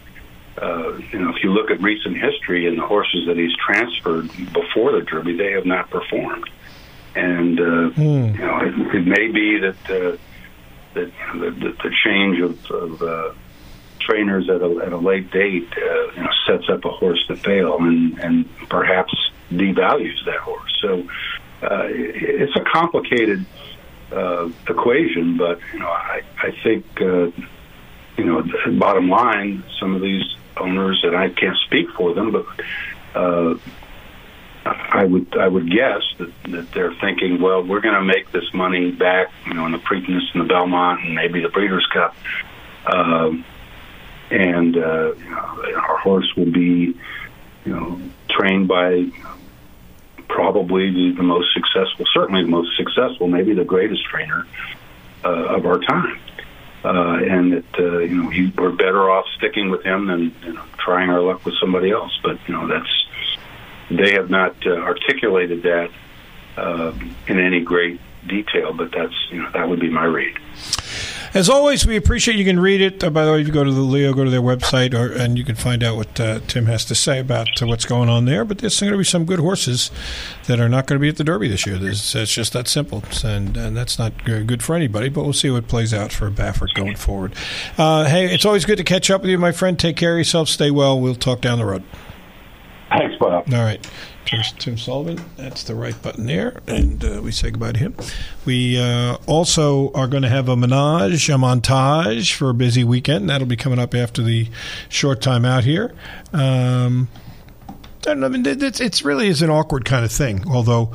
[0.61, 4.29] uh, you know, if you look at recent history and the horses that he's transferred
[4.53, 6.49] before the Derby, they have not performed.
[7.15, 8.35] And uh, Mm.
[8.35, 10.17] you know, it, it may be that uh,
[10.95, 13.33] that you know, the, the, the change of, of uh,
[14.11, 17.37] trainers at a, at a late date, uh, you know, sets up a horse to
[17.37, 19.12] fail and and perhaps
[19.51, 20.73] devalues that horse.
[20.83, 21.09] So
[21.62, 23.46] uh, it, it's a complicated
[24.12, 26.85] uh, equation, but you know, I I think.
[27.01, 27.31] Uh,
[28.16, 28.44] you know,
[28.79, 30.25] bottom line, some of these
[30.57, 32.44] owners, and I can't speak for them, but
[33.14, 33.55] uh,
[34.66, 38.53] I would I would guess that, that they're thinking, well, we're going to make this
[38.53, 42.14] money back, you know, in the Preakness and the Belmont and maybe the Breeders' Cup,
[42.92, 43.44] um,
[44.31, 46.97] and uh, you know, our horse will be,
[47.64, 49.07] you know, trained by
[50.29, 54.47] probably the, the most successful, certainly the most successful, maybe the greatest trainer
[55.25, 56.19] uh, of our time
[56.85, 60.53] uh, and that uh, you know he, we're better off sticking with him than you
[60.55, 62.19] know, trying our luck with somebody else.
[62.23, 63.07] But you know that's
[63.90, 65.90] they have not uh, articulated that
[66.57, 66.93] uh,
[67.27, 68.73] in any great detail.
[68.73, 70.38] But that's you know that would be my read.
[71.33, 73.05] As always, we appreciate you can read it.
[73.05, 75.12] Uh, by the way, if you go to the Leo, go to their website, or,
[75.12, 78.09] and you can find out what uh, Tim has to say about uh, what's going
[78.09, 78.45] on there.
[78.45, 79.93] But there's going to be some good horses
[80.49, 81.79] that are not going to be at the Derby this year.
[81.79, 85.09] There's, it's just that simple, and, and that's not good for anybody.
[85.09, 87.33] But we'll see what plays out for Baffert going forward.
[87.79, 89.79] Uh, hey, it's always good to catch up with you, my friend.
[89.79, 90.49] Take care of yourself.
[90.49, 91.01] Stay well.
[91.01, 91.85] We'll talk down the road.
[92.90, 93.45] Thanks, Bob.
[93.53, 93.88] All right.
[94.31, 96.61] Tim, Tim Sullivan, that's the right button there.
[96.69, 97.97] And uh, we say goodbye to him.
[98.45, 103.23] We uh, also are going to have a menage, a montage for a busy weekend.
[103.23, 104.49] And that'll be coming up after the
[104.88, 105.93] short time out here.
[106.33, 107.09] Um,
[107.69, 108.27] I don't know.
[108.27, 110.93] I mean, it's, it's really is an awkward kind of thing, although.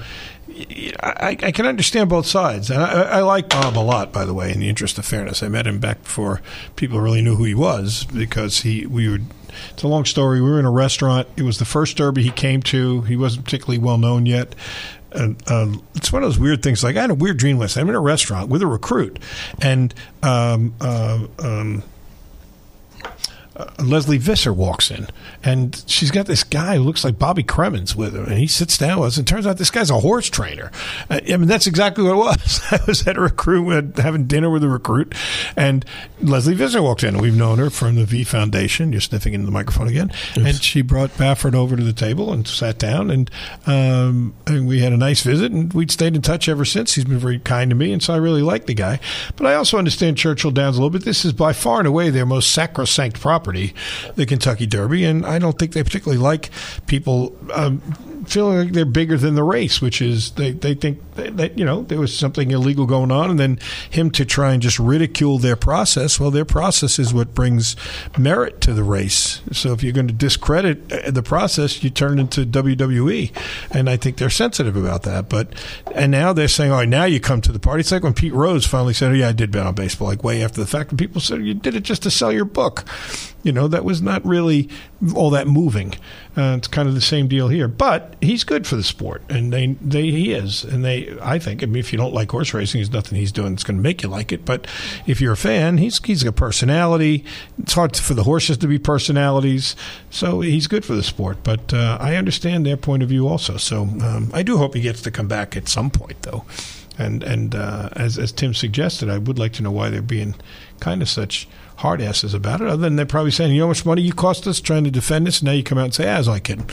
[1.03, 4.13] I, I can understand both sides, and I, I like Bob a lot.
[4.13, 6.41] By the way, in the interest of fairness, I met him back before
[6.77, 9.25] people really knew who he was because he we would
[9.71, 10.41] it's a long story.
[10.41, 11.27] We were in a restaurant.
[11.37, 13.01] It was the first Derby he came to.
[13.01, 14.55] He wasn't particularly well known yet.
[15.13, 16.83] Um, it's one of those weird things.
[16.83, 17.75] Like I had a weird dream last.
[17.77, 17.83] night.
[17.83, 19.17] I'm in a restaurant with a recruit,
[19.61, 21.83] and um, uh, um,
[23.57, 25.07] uh, Lesley Visser walks in,
[25.43, 28.77] and she's got this guy who looks like Bobby Cremins with her, and he sits
[28.77, 29.17] down with us.
[29.17, 30.71] And turns out this guy's a horse trainer.
[31.09, 32.61] Uh, I mean, that's exactly what it was.
[32.71, 35.15] I was at a recruit, having dinner with a recruit,
[35.55, 35.85] and
[36.19, 37.17] Lesley Visser walks in.
[37.17, 38.91] We've known her from the V Foundation.
[38.91, 42.45] You're sniffing into the microphone again, and she brought Baffert over to the table and
[42.45, 43.31] sat down, and,
[43.65, 46.95] um, and we had a nice visit, and we'd stayed in touch ever since.
[46.95, 48.99] He's been very kind to me, and so I really like the guy.
[49.37, 51.05] But I also understand Churchill Downs a little bit.
[51.05, 55.39] This is by far and away their most sacrosanct property the Kentucky Derby, and I
[55.39, 56.49] don't think they particularly like
[56.87, 57.81] people um,
[58.25, 61.65] feeling like they're bigger than the race, which is they, they think that, that, you
[61.65, 65.37] know there was something illegal going on, and then him to try and just ridicule
[65.37, 66.19] their process.
[66.19, 67.75] Well, their process is what brings
[68.17, 69.41] merit to the race.
[69.51, 73.31] So if you're going to discredit uh, the process, you turn into WWE,
[73.71, 75.29] and I think they're sensitive about that.
[75.29, 75.53] But
[75.93, 78.13] and now they're saying, all right, now you come to the party." It's like when
[78.13, 80.67] Pete Rose finally said, "Oh, yeah, I did bet on baseball," like way after the
[80.67, 82.85] fact, and people said, "You did it just to sell your book."
[83.45, 84.69] You know, that was not really
[85.15, 85.93] all that moving.
[86.35, 89.53] Uh, it's kind of the same deal here, but he's good for the sport, and
[89.53, 91.15] they, they he is, and they.
[91.21, 91.61] I think.
[91.61, 93.83] I mean, if you don't like horse racing, there's nothing he's doing that's going to
[93.83, 94.45] make you like it.
[94.45, 94.65] But
[95.05, 97.23] if you're a fan, he's he's a personality.
[97.59, 99.75] It's hard for the horses to be personalities,
[100.09, 101.37] so he's good for the sport.
[101.43, 103.57] But uh, I understand their point of view also.
[103.57, 106.45] So um, I do hope he gets to come back at some point, though.
[106.97, 110.35] And and uh, as as Tim suggested, I would like to know why they're being
[110.79, 112.67] kind of such hard asses about it.
[112.67, 114.91] Other than they're probably saying, you know how much money you cost us trying to
[114.91, 115.43] defend us.
[115.43, 116.65] Now you come out and say, "As I can,"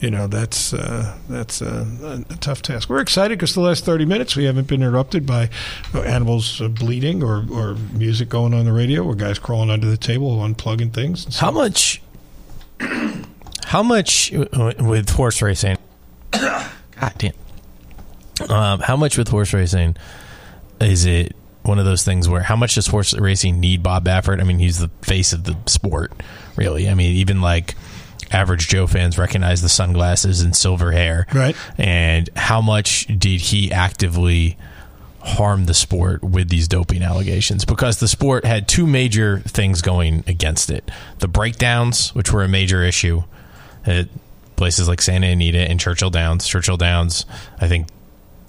[0.00, 2.88] you know that's uh, that's uh, a, tough task.
[2.88, 5.50] We're excited because the last thirty minutes we haven't been interrupted by
[5.94, 9.96] animals uh, bleeding or or music going on the radio or guys crawling under the
[9.96, 11.38] table unplugging things.
[11.38, 12.00] How much?
[13.64, 15.78] How much with horse racing?
[16.30, 17.32] God damn.
[18.48, 19.96] Um, how much with horse racing
[20.80, 24.40] is it one of those things where how much does horse racing need Bob Baffert?
[24.40, 26.12] I mean, he's the face of the sport,
[26.56, 26.88] really.
[26.88, 27.74] I mean, even like
[28.30, 31.56] average Joe fans recognize the sunglasses and silver hair, Right.
[31.78, 34.58] And how much did he actively
[35.22, 37.64] harm the sport with these doping allegations?
[37.64, 42.48] Because the sport had two major things going against it: the breakdowns, which were a
[42.48, 43.22] major issue
[43.86, 44.08] at
[44.56, 46.46] places like Santa Anita and Churchill Downs.
[46.46, 47.24] Churchill Downs,
[47.60, 47.88] I think,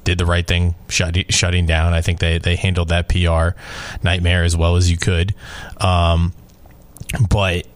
[0.05, 1.91] did the right thing, shut, shutting down.
[1.93, 3.59] I think they they handled that PR
[4.01, 5.35] nightmare as well as you could.
[5.81, 6.33] Um,
[7.29, 7.67] but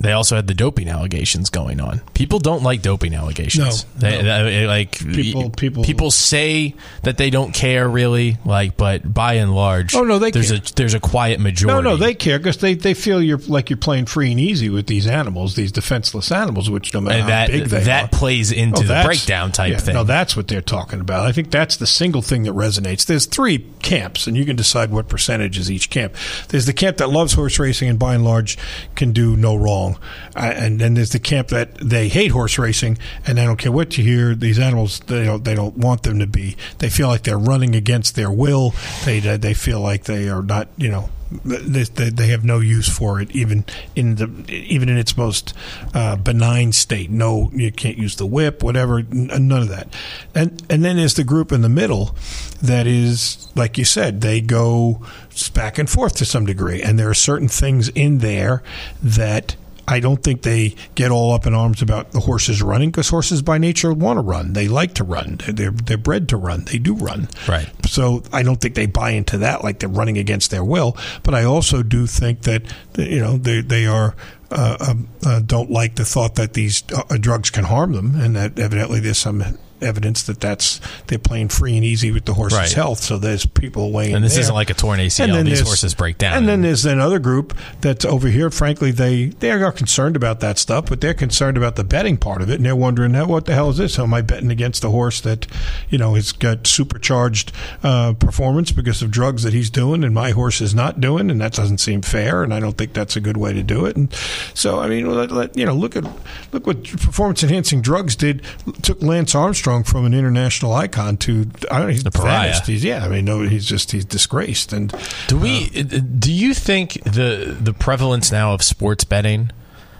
[0.00, 2.00] they also had the doping allegations going on.
[2.14, 3.84] People don't like doping allegations.
[4.00, 4.44] No, They- no.
[4.44, 9.34] they- uh, like People- people- people say that they don't care really, like, but by
[9.34, 10.58] and large, Oh, no, they there's care.
[10.58, 11.82] a there's a quiet majority.
[11.82, 14.70] no, no, they care because they, they feel you're like you're playing free and easy
[14.70, 18.04] with these animals, these defenseless animals, which no matter and how that big they that
[18.04, 18.08] are.
[18.08, 19.94] plays into Oh, the breakdown type yeah, thing.
[19.94, 21.26] No, that's what they're talking about.
[21.26, 23.04] I think that's the single thing that resonates.
[23.04, 26.14] There's three camps, and you can decide what percentage is each camp.
[26.48, 28.56] There's the camp that loves horse racing and by and large
[28.94, 29.89] can do no wrong,
[30.36, 33.72] uh, and then there's the camp that they hate horse racing and they don't care
[33.72, 34.34] what you hear.
[34.34, 36.56] These animals, they don't they don't want them to be.
[36.78, 38.74] They feel like they're running against their will.
[39.04, 41.10] They they feel like they are not, you know.
[41.44, 45.54] They, they they have no use for it, even in the even in its most
[45.94, 47.08] uh, benign state.
[47.08, 48.98] No, you can't use the whip, whatever.
[48.98, 49.94] n- None of that.
[50.34, 52.16] And and then there's the group in the middle
[52.60, 55.06] that is, like you said, they go
[55.54, 58.64] back and forth to some degree, and there are certain things in there
[59.00, 59.54] that
[59.90, 63.42] I don't think they get all up in arms about the horses running because horses
[63.42, 64.52] by nature want to run.
[64.52, 65.38] They like to run.
[65.38, 66.64] They're, they're they're bred to run.
[66.64, 67.28] They do run.
[67.48, 67.68] Right.
[67.86, 70.96] So I don't think they buy into that like they're running against their will.
[71.22, 72.62] But I also do think that
[72.96, 74.14] you know they they are.
[74.52, 78.34] Uh, um, uh, don't like the thought that these uh, drugs can harm them, and
[78.34, 79.44] that evidently there's some
[79.82, 82.72] evidence that that's they're playing free and easy with the horse's Right.
[82.72, 83.00] health.
[83.00, 84.14] So there's people weighing.
[84.14, 84.42] and this there.
[84.42, 85.24] isn't like a torn ACL.
[85.24, 86.34] And then These horses break down.
[86.36, 88.50] And then there's another group that's over here.
[88.50, 92.42] Frankly, they they are concerned about that stuff, but they're concerned about the betting part
[92.42, 93.96] of it, and they're wondering, "Now, what the hell is this?
[93.96, 95.46] How Am I betting against a horse that,
[95.88, 97.52] you know, has got supercharged
[97.84, 101.40] uh, performance because of drugs that he's doing, and my horse is not doing, and
[101.40, 103.96] that doesn't seem fair, and I don't think that's a good way to do it.
[103.96, 104.12] And
[104.52, 106.04] so, I mean, let, let, you know, look at
[106.52, 108.42] look what performance enhancing drugs did.
[108.82, 112.48] Took Lance Armstrong from an international icon to I don't know, he's The pariah.
[112.50, 112.66] vanished.
[112.66, 114.92] He's yeah, I mean, no, he's just he's disgraced and.
[115.28, 115.68] Do we?
[115.70, 119.50] do you think the the prevalence now of sports betting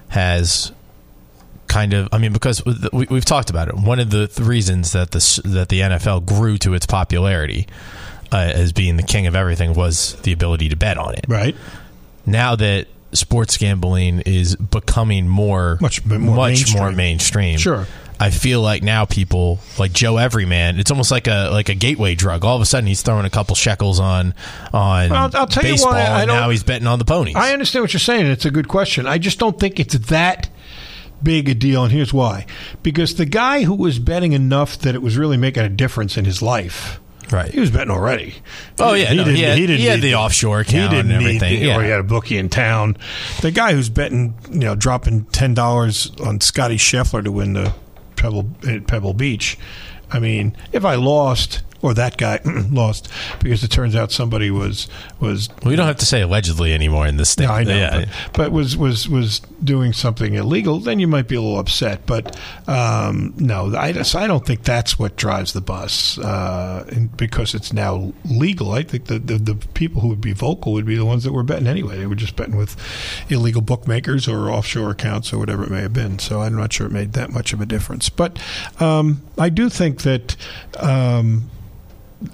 [0.08, 0.72] has
[1.68, 2.08] kind of?
[2.12, 3.74] I mean, because we, we've talked about it.
[3.76, 7.66] One of the th- reasons that the that the NFL grew to its popularity
[8.32, 11.24] uh, as being the king of everything was the ability to bet on it.
[11.28, 11.56] Right.
[12.26, 16.82] Now that sports gambling is becoming more Much more much mainstream.
[16.82, 17.58] more mainstream.
[17.58, 17.86] Sure.
[18.22, 20.78] I feel like now people like Joe Everyman.
[20.78, 22.44] It's almost like a like a gateway drug.
[22.44, 24.34] All of a sudden, he's throwing a couple shekels on
[24.74, 27.34] on Well, I'll tell you baseball, why I and now he's betting on the ponies.
[27.34, 28.26] I understand what you're saying.
[28.26, 29.06] It's a good question.
[29.06, 30.50] I just don't think it's that
[31.22, 32.44] big a deal, and here's why:
[32.82, 36.26] because the guy who was betting enough that it was really making a difference in
[36.26, 37.00] his life.
[37.32, 37.50] Right.
[37.52, 38.34] He was betting already.
[38.80, 41.36] Oh, yeah, no, he had- he had need the offshore account He didn't and need
[41.36, 41.76] everything, the- yeah.
[41.78, 42.96] Or he had a bookie in town.
[43.40, 47.72] The guy who's betting, you know, dropping ten dollars on Scotty Scheffler to win the
[48.20, 49.58] Pebble at Pebble Beach.
[50.12, 52.40] I mean, if I lost, or that guy
[52.70, 53.08] lost,
[53.40, 54.88] because it turns out somebody was
[55.20, 57.44] was we don't have to say allegedly anymore in this state.
[57.44, 58.04] yeah, I know, Yeah.
[58.32, 62.06] but, but was was was doing something illegal, then you might be a little upset.
[62.06, 66.84] But um, no, I just I don't think that's what drives the bus uh,
[67.16, 68.72] because it's now legal.
[68.72, 71.32] I think the, the the people who would be vocal would be the ones that
[71.32, 71.98] were betting anyway.
[71.98, 72.76] They were just betting with
[73.30, 76.18] illegal bookmakers or offshore accounts or whatever it may have been.
[76.18, 78.08] So I'm not sure it made that much of a difference.
[78.08, 78.38] But
[78.80, 80.36] um, I do think that.
[80.78, 81.48] Um,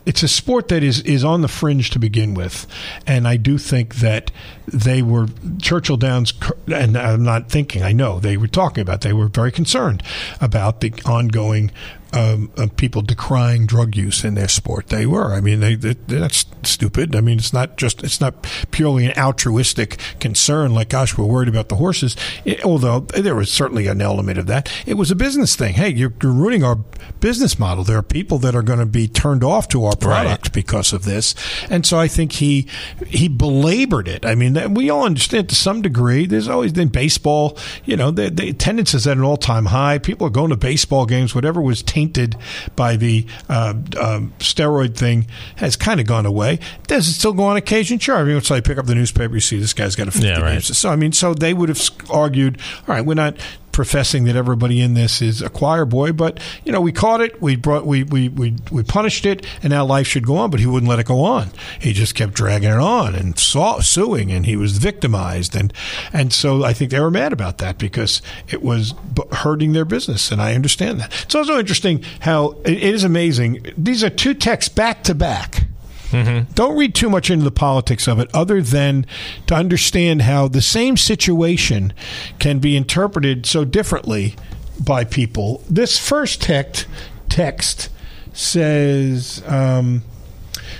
[0.05, 2.67] it's a sport that is is on the fringe to begin with,
[3.07, 4.31] and I do think that
[4.67, 5.29] they were
[5.61, 6.33] Churchill Downs,
[6.67, 7.83] and I'm not thinking.
[7.83, 9.03] I know they were talking about.
[9.03, 10.03] They were very concerned
[10.41, 11.71] about the ongoing
[12.13, 14.89] um, of people decrying drug use in their sport.
[14.89, 15.35] They were.
[15.35, 17.15] I mean, they, they that's stupid.
[17.15, 20.73] I mean, it's not just it's not purely an altruistic concern.
[20.73, 22.17] Like, gosh, we're worried about the horses.
[22.45, 24.73] It, although there was certainly an element of that.
[24.87, 25.75] It was a business thing.
[25.75, 26.77] Hey, you're, you're ruining our
[27.21, 27.85] business model.
[27.85, 31.05] There are people that are going to be turned off to our product because of
[31.05, 31.35] this,
[31.71, 32.67] and so I think he
[33.07, 34.25] he belabored it.
[34.25, 36.27] I mean, that- we all understand to some degree.
[36.27, 37.57] There's always been baseball.
[37.85, 39.99] You know, the, the attendance is at an all time high.
[39.99, 41.35] People are going to baseball games.
[41.35, 42.37] Whatever was tainted
[42.77, 46.59] by the uh, um, steroid thing has kind of gone away.
[46.87, 47.99] Does it still go on occasion?
[47.99, 48.17] Sure.
[48.17, 50.27] I mean, so I pick up the newspaper, you see this guy's got a 50
[50.27, 50.63] Yeah, right.
[50.63, 51.81] So I mean, so they would have
[52.11, 53.37] argued, all right, we're not
[53.77, 57.43] professing that everybody in this is a choir boy, but you know, we caught it,
[57.43, 60.51] we brought, we we we, we punished it, and now life should go on.
[60.51, 61.51] But he wouldn't let it go on.
[61.79, 65.75] He just kept dragging it on and saw, suing, and he was victimized, and
[66.11, 68.95] and so I think they were mad about that because it was
[69.31, 71.13] hurting their business, and I understand that.
[71.25, 73.75] It's also interesting how it is amazing.
[73.77, 75.67] These are two texts back to back.
[76.11, 76.53] Mm-hmm.
[76.53, 79.07] Don't read too much into the politics of it, other than
[79.47, 81.93] to understand how the same situation
[82.39, 84.37] can be interpreted so differently
[84.83, 85.63] by people.
[85.69, 86.87] This first text
[87.29, 87.89] text
[88.33, 90.03] says um,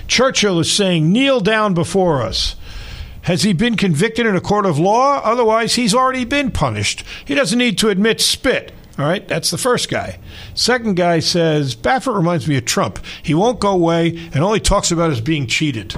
[0.07, 2.55] Churchill is saying, "Kneel down before us."
[3.23, 5.19] Has he been convicted in a court of law?
[5.21, 7.03] Otherwise, he's already been punished.
[7.25, 8.71] He doesn't need to admit spit.
[8.97, 10.19] All right, that's the first guy.
[10.55, 12.99] Second guy says Baffert reminds me of Trump.
[13.21, 15.95] He won't go away, and all he talks about is being cheated.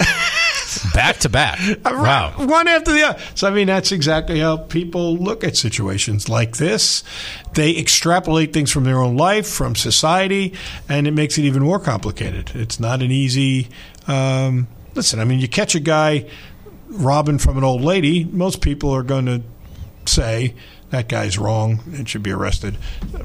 [0.94, 1.58] back to back.
[1.84, 2.32] Wow.
[2.36, 3.22] One after the other.
[3.34, 7.04] So, I mean, that's exactly how people look at situations like this.
[7.54, 10.54] They extrapolate things from their own life, from society,
[10.88, 12.50] and it makes it even more complicated.
[12.54, 13.68] It's not an easy.
[14.08, 16.26] Um, listen, I mean, you catch a guy
[16.88, 19.42] robbing from an old lady, most people are going to
[20.06, 20.54] say,
[20.94, 22.78] that guy's wrong and should be arrested.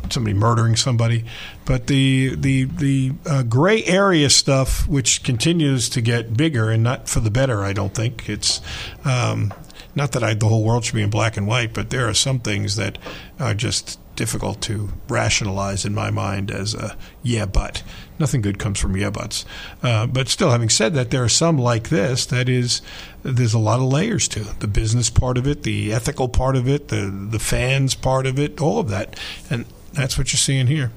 [0.10, 1.24] Somebody murdering somebody,
[1.66, 7.08] but the the the uh, gray area stuff, which continues to get bigger and not
[7.08, 8.60] for the better, I don't think it's.
[9.06, 9.54] Um,
[9.96, 12.14] not that I, the whole world should be in black and white, but there are
[12.14, 12.98] some things that
[13.40, 17.84] are just difficult to rationalize in my mind as a yeah, but
[18.20, 19.46] nothing good comes from yeah, buts.
[19.82, 22.82] Uh, but still, having said that, there are some like this that is
[23.24, 26.68] there's a lot of layers to the business part of it, the ethical part of
[26.68, 30.68] it, the the fans part of it, all of that, and that's what you're seeing
[30.68, 30.92] here.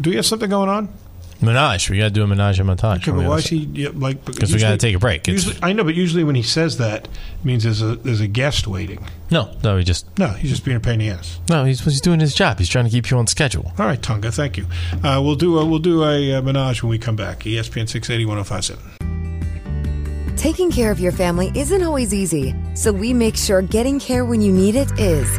[0.00, 0.88] Do we have something going on?
[1.40, 1.90] Menage.
[1.90, 3.02] We got to do a menage and montage.
[3.02, 4.24] Okay, but why is he yeah, like?
[4.24, 5.26] Because we got to take a break.
[5.26, 8.26] Usually, I know, but usually when he says that, it means there's a there's a
[8.26, 9.04] guest waiting.
[9.30, 11.40] No, no, he just no, he's just being a pain in the ass.
[11.48, 12.58] No, he's he's doing his job.
[12.58, 13.72] He's trying to keep you on schedule.
[13.78, 14.66] All right, Tonga, thank you.
[15.04, 17.40] Uh, we'll do a, we'll do a, a menage when we come back.
[17.40, 18.96] ESPN 680 1057.
[20.36, 24.40] Taking care of your family isn't always easy, so we make sure getting care when
[24.40, 25.38] you need it is.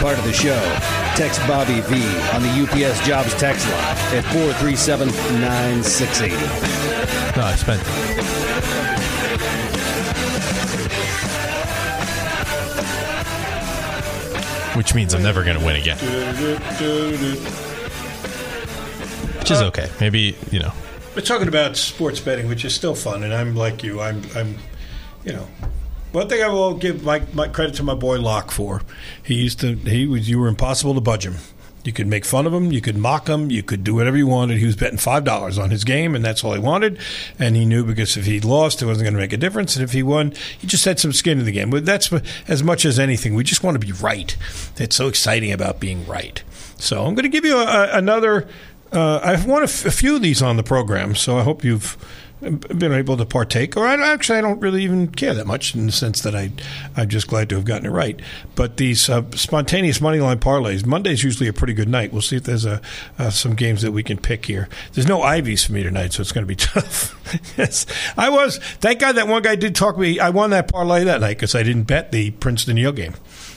[0.00, 0.58] Part of the show.
[1.14, 1.96] Text Bobby V
[2.32, 6.36] on the UPS Jobs text line at 437 9680.
[7.38, 7.80] No, I spent
[14.76, 15.98] Which means I'm never going to win again.
[19.38, 19.90] Which is uh, okay.
[20.00, 20.72] Maybe, you know.
[21.14, 24.00] We're talking about sports betting, which is still fun, and I'm like you.
[24.00, 24.56] I'm, I'm
[25.24, 25.46] you know,
[26.12, 28.82] one thing I will give my, my credit to my boy Locke for.
[29.22, 31.36] He used to he was you were impossible to budge him.
[31.82, 34.26] You could make fun of him, you could mock him, you could do whatever you
[34.26, 34.58] wanted.
[34.58, 36.98] He was betting five dollars on his game, and that's all he wanted.
[37.38, 39.82] And he knew because if he lost, it wasn't going to make a difference, and
[39.82, 41.70] if he won, he just had some skin in the game.
[41.70, 42.12] But that's
[42.46, 43.34] as much as anything.
[43.34, 44.36] We just want to be right.
[44.76, 46.42] It's so exciting about being right.
[46.76, 48.46] So I'm going to give you a, a, another.
[48.92, 51.64] Uh, I've won a, f- a few of these on the program, so I hope
[51.64, 51.96] you've
[52.40, 55.86] been able to partake, or I, actually I don't really even care that much in
[55.86, 56.50] the sense that I
[56.96, 58.18] I'm just glad to have gotten it right.
[58.54, 62.12] But these uh, spontaneous money line parlays, Monday's usually a pretty good night.
[62.12, 62.80] We'll see if there's a
[63.18, 64.68] uh, some games that we can pick here.
[64.92, 67.16] There's no Ivies for me tonight, so it's going to be tough.
[67.58, 67.86] yes,
[68.16, 68.58] I was.
[68.58, 70.18] Thank God that one guy did talk me.
[70.18, 73.14] I won that parlay that night because I didn't bet the Princeton Yale game.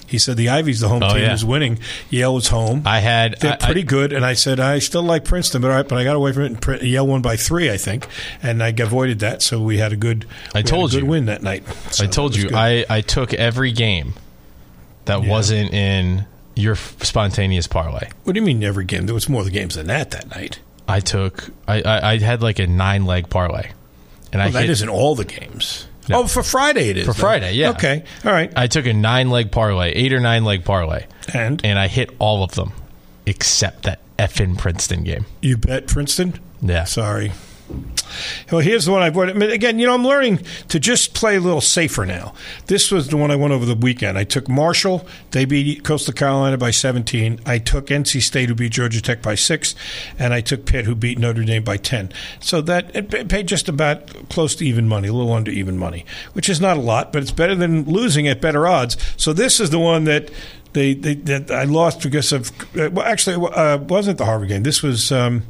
[0.08, 1.32] He said the Ivy's the home oh, team, yeah.
[1.32, 1.80] was winning.
[2.10, 2.84] Yale was home.
[2.86, 5.72] I had they're I, pretty I, good, and I said I still like Princeton, but
[5.72, 6.68] all right, but I got away from it.
[6.68, 8.08] And Yale won by three, I think,
[8.42, 10.26] and I avoided that, so we had a good.
[10.54, 11.64] I told good you win that night.
[11.92, 14.14] So I told you I I took every game
[15.06, 15.30] that yeah.
[15.30, 16.26] wasn't in
[16.56, 18.10] your spontaneous parlay.
[18.24, 19.06] What do you mean every game?
[19.06, 20.60] There was more the games than that that night.
[20.88, 23.72] I took I I, I had like a nine leg parlay,
[24.32, 25.88] and well, I that hit, isn't all the games.
[26.12, 27.06] Oh, for Friday it is.
[27.06, 27.72] For Friday, yeah.
[27.72, 28.52] Okay, all right.
[28.56, 32.12] I took a nine leg parlay, eight or nine leg parlay, and and I hit
[32.20, 32.74] all of them
[33.26, 35.26] except that effing Princeton game.
[35.42, 36.40] You bet Princeton?
[36.62, 36.84] Yeah.
[36.86, 37.32] Sorry.
[38.52, 39.18] Well, here's the one I've.
[39.18, 42.34] I mean, again, you know, I'm learning to just play a little safer now.
[42.68, 44.18] This was the one I went over the weekend.
[44.18, 45.08] I took Marshall.
[45.32, 47.40] They beat Coastal Carolina by 17.
[47.46, 49.76] I took NC State, who beat Georgia Tech by six,
[50.20, 52.12] and I took Pitt, who beat Notre Dame by 10.
[52.40, 56.06] So that it paid just about close to even money, a little under even money,
[56.34, 58.98] which is not a lot, but it's better than losing at better odds.
[59.18, 60.30] So this is the one that.
[60.74, 64.64] They, they, that I lost because of well, actually, it uh, wasn't the Harvard game.
[64.64, 65.44] This was um,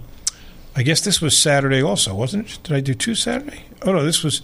[0.76, 2.59] I guess this was Saturday also, wasn't it?
[2.63, 3.63] Did I do two Saturday?
[3.84, 4.41] Oh no, this was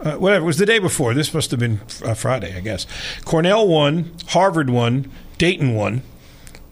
[0.00, 0.44] uh, whatever.
[0.44, 1.14] It was the day before.
[1.14, 2.86] This must have been uh, Friday, I guess.
[3.24, 6.02] Cornell won, Harvard won, Dayton won.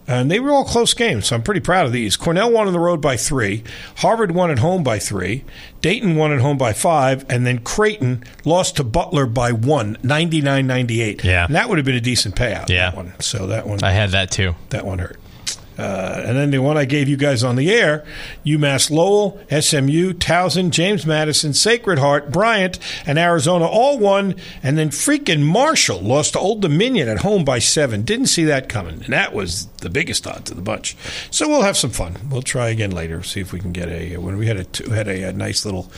[0.06, 2.16] And they were all close games, so I'm pretty proud of these.
[2.16, 3.62] Cornell won on the road by three.
[3.98, 5.44] Harvard won at home by three.
[5.82, 7.24] Dayton won at home by five.
[7.28, 11.22] And then Creighton lost to Butler by one, 99 98.
[11.22, 11.44] Yeah.
[11.44, 12.68] And that would have been a decent payout.
[12.68, 12.90] Yeah.
[12.90, 13.12] That one.
[13.20, 13.84] So that one.
[13.84, 14.56] I had that too.
[14.70, 15.20] That one hurt.
[15.80, 18.04] Uh, and then the one I gave you guys on the air
[18.44, 24.34] UMass Lowell, SMU, Towson, James Madison, Sacred Heart, Bryant, and Arizona all won.
[24.62, 28.02] And then freaking Marshall lost to Old Dominion at home by seven.
[28.02, 29.02] Didn't see that coming.
[29.04, 30.96] And that was the biggest odds of the bunch.
[31.30, 32.16] So we'll have some fun.
[32.30, 34.18] We'll try again later, see if we can get a.
[34.18, 35.90] When we had a two, had a, a nice little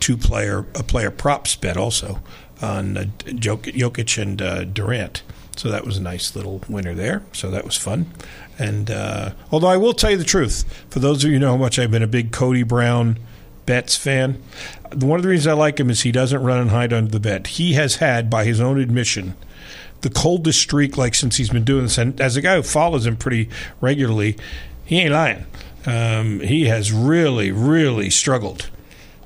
[0.00, 2.20] two player a player props bet also
[2.60, 5.22] on uh, Jokic and uh, Durant.
[5.56, 7.22] So that was a nice little winner there.
[7.32, 8.06] So that was fun.
[8.58, 11.52] And uh, although I will tell you the truth, for those of you who know
[11.52, 13.18] how much I've been a big Cody Brown
[13.66, 14.42] Betts fan,
[14.94, 17.20] one of the reasons I like him is he doesn't run and hide under the
[17.20, 17.46] bed.
[17.46, 19.34] He has had, by his own admission,
[20.00, 21.98] the coldest streak like since he's been doing this.
[21.98, 23.48] And as a guy who follows him pretty
[23.80, 24.36] regularly,
[24.84, 25.46] he ain't lying.
[25.86, 28.70] Um, he has really, really struggled.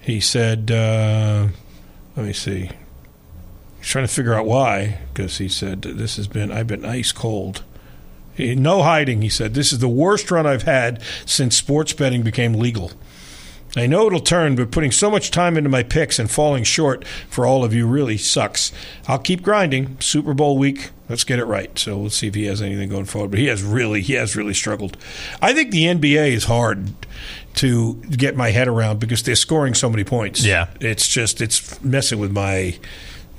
[0.00, 1.48] He said, uh,
[2.16, 2.70] "Let me see."
[3.84, 7.12] He's trying to figure out why because he said, "This has been I've been ice
[7.12, 7.62] cold."
[8.38, 9.52] No hiding, he said.
[9.52, 12.92] This is the worst run I've had since sports betting became legal.
[13.76, 17.06] I know it'll turn, but putting so much time into my picks and falling short
[17.28, 18.72] for all of you really sucks.
[19.06, 19.98] I'll keep grinding.
[20.00, 21.78] Super Bowl week, let's get it right.
[21.78, 23.32] So we'll see if he has anything going forward.
[23.32, 24.96] But he has really, he has really struggled.
[25.42, 26.88] I think the NBA is hard
[27.56, 30.42] to get my head around because they're scoring so many points.
[30.42, 32.78] Yeah, it's just it's messing with my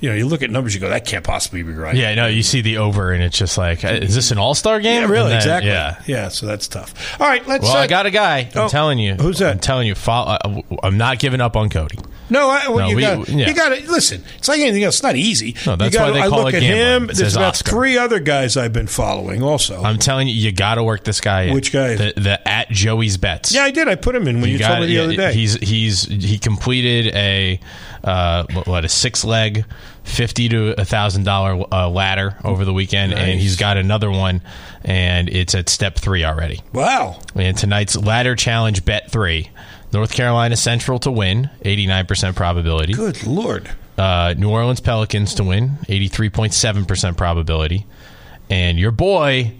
[0.00, 1.96] you know, you look at numbers, you go, that can't possibly be right.
[1.96, 4.80] Yeah, no, you see the over, and it's just like, is this an all star
[4.80, 5.02] game?
[5.02, 5.70] Yeah, really, then, exactly.
[5.70, 6.28] Yeah, yeah.
[6.28, 7.20] So that's tough.
[7.20, 7.64] All right, let's.
[7.64, 8.50] Well, uh, I got a guy.
[8.54, 9.14] I'm oh, telling you.
[9.14, 9.52] Who's that?
[9.52, 9.94] I'm telling you.
[9.94, 11.98] Follow, uh, I'm not giving up on Cody.
[12.28, 13.46] No, I, well, No, you we- got yeah.
[13.48, 14.24] you got to listen.
[14.38, 14.96] It's like anything else.
[14.96, 15.54] It's not easy.
[15.66, 17.02] No, that's you gotta, why they I call look it at gambling.
[17.04, 17.10] him.
[17.10, 17.70] It There's about Oscar.
[17.70, 19.42] three other guys I've been following.
[19.42, 21.42] Also, I'm telling you, you got to work this guy.
[21.42, 21.54] In.
[21.54, 21.94] Which guy?
[21.94, 23.54] The, the at Joey's bets.
[23.54, 23.86] yeah, I did.
[23.88, 25.32] I put him in when you, told got- me the yeah, other day.
[25.34, 27.60] He's he's he completed a
[28.02, 29.64] uh, what, a six leg
[30.04, 34.40] fifty to a thousand dollar uh, ladder over the weekend, and he's got another one,
[34.84, 36.60] and it's at step three already.
[36.72, 37.20] wow.
[37.34, 39.50] And tonight's ladder challenge bet three:
[39.92, 42.92] North Carolina Central to win, eighty nine percent probability.
[42.92, 43.70] Good lord.
[43.96, 47.86] Uh, New Orleans Pelicans to win, eighty three point seven percent probability,
[48.50, 49.52] and your boy.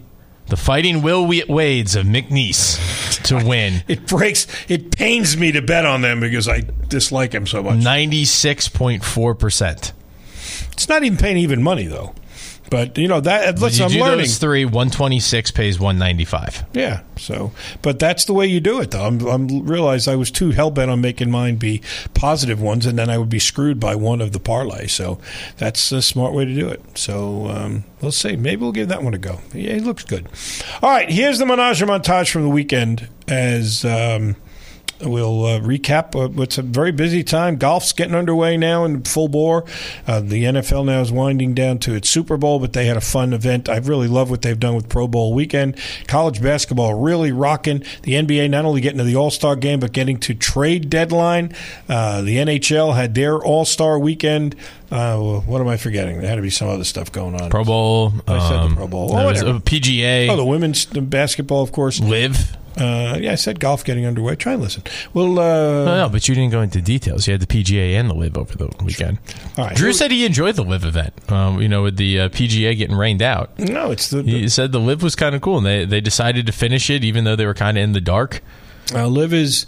[0.49, 4.47] The fighting Will Wa- Wades of McNeese to win It breaks.
[4.71, 7.81] It pains me to bet on them because I dislike him so much.
[7.81, 9.93] 96.4%.
[10.73, 12.15] It's not even paying even money though.
[12.71, 13.59] But you know that.
[13.59, 14.19] Listen, I'm do learning.
[14.19, 16.65] those three, 126 pays 195.
[16.73, 17.03] Yeah.
[17.17, 17.53] So,
[17.83, 19.05] but that's the way you do it, though.
[19.05, 21.81] I'm, I'm realized I was too hell bent on making mine be
[22.15, 24.87] positive ones, and then I would be screwed by one of the parlay.
[24.87, 25.19] So,
[25.57, 26.83] that's a smart way to do it.
[26.99, 28.37] So, um, we'll see.
[28.37, 29.41] Maybe we'll give that one a go.
[29.55, 30.29] Yeah, it looks good.
[30.83, 31.11] All right.
[31.11, 33.85] Here's the menage montage from the weekend as.
[33.85, 34.37] Um,
[35.01, 37.57] We'll uh, recap uh, what's a very busy time.
[37.57, 39.65] Golf's getting underway now in full bore.
[40.07, 43.03] Uh, the NFL now is winding down to its Super Bowl, but they had a
[43.03, 43.69] fun event.
[43.69, 45.77] I really love what they've done with Pro Bowl weekend.
[46.07, 47.85] College basketball really rocking.
[48.03, 51.55] The NBA not only getting to the All Star game, but getting to trade deadline.
[51.89, 54.57] Uh, the NHL had their All Star weekend.
[54.91, 56.21] Uh, what am I forgetting?
[56.21, 57.51] There had to be some other stuff going on.
[57.51, 58.13] Pro Bowl.
[58.27, 59.15] I said the um, Pro Bowl.
[59.15, 59.59] Oh, whatever.
[59.59, 60.29] PGA.
[60.31, 62.01] Oh, the women's basketball, of course.
[62.01, 62.57] LIV.
[62.77, 64.37] Uh, yeah, I said golf getting underway.
[64.37, 64.83] Try and listen.
[65.15, 67.27] Well, uh, No, no, but you didn't go into details.
[67.27, 69.19] You had the PGA and the LIV over the weekend.
[69.57, 69.77] all right.
[69.77, 71.33] Drew said he enjoyed the LIV event.
[71.33, 73.59] Um, you know, with the uh, PGA getting rained out.
[73.59, 76.47] no, it's the, He said the LIV was kind of cool, and they they decided
[76.47, 78.43] to finish it, even though they were kind of in the dark.
[78.95, 79.67] Uh, LIV is,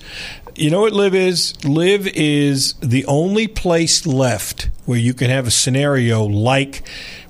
[0.55, 1.65] you know what LIV is?
[1.65, 6.87] LIV is the only place left where you can have a scenario like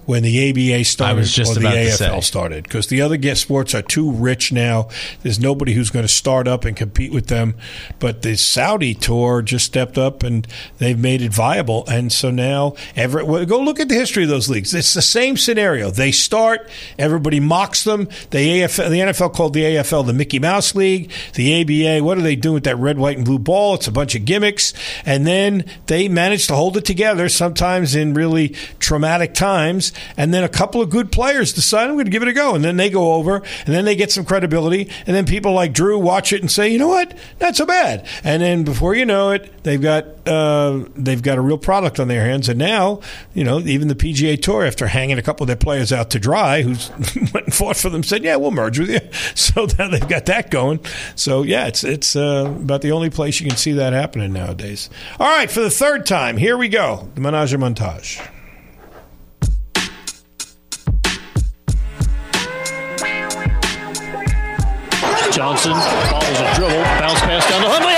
[0.08, 2.20] when the ABA started was just or the AFL say.
[2.22, 4.88] started because the other guest sports are too rich now.
[5.22, 7.56] There's nobody who's going to start up and compete with them.
[7.98, 10.46] But the Saudi tour just stepped up and
[10.78, 11.84] they've made it viable.
[11.88, 14.72] And so now, every, well, go look at the history of those leagues.
[14.72, 15.90] It's the same scenario.
[15.90, 18.08] They start, everybody mocks them.
[18.30, 21.12] The AFL, the NFL called the AFL the Mickey Mouse League.
[21.34, 23.74] The ABA, what do they do with that red, white, and blue ball?
[23.74, 24.72] It's a bunch of gimmicks.
[25.04, 29.92] And then they manage to hold it together, sometimes in really traumatic times.
[30.16, 32.54] And then a couple of good players decide, I'm going to give it a go.
[32.54, 34.90] And then they go over, and then they get some credibility.
[35.06, 37.16] And then people like Drew watch it and say, you know what?
[37.40, 38.06] Not so bad.
[38.24, 42.08] And then before you know it, they've got uh, they've got a real product on
[42.08, 42.48] their hands.
[42.48, 43.00] And now,
[43.34, 46.18] you know, even the PGA Tour, after hanging a couple of their players out to
[46.18, 46.90] dry, who's
[47.32, 49.00] went and fought for them, said, "Yeah, we'll merge with you."
[49.34, 50.80] So now they've got that going.
[51.14, 54.90] So yeah, it's it's uh, about the only place you can see that happening nowadays.
[55.18, 57.08] All right, for the third time, here we go.
[57.14, 58.26] The Menage Montage.
[65.38, 65.72] Johnson.
[66.10, 67.97] Follows a dribble, bounce pass down to Huntley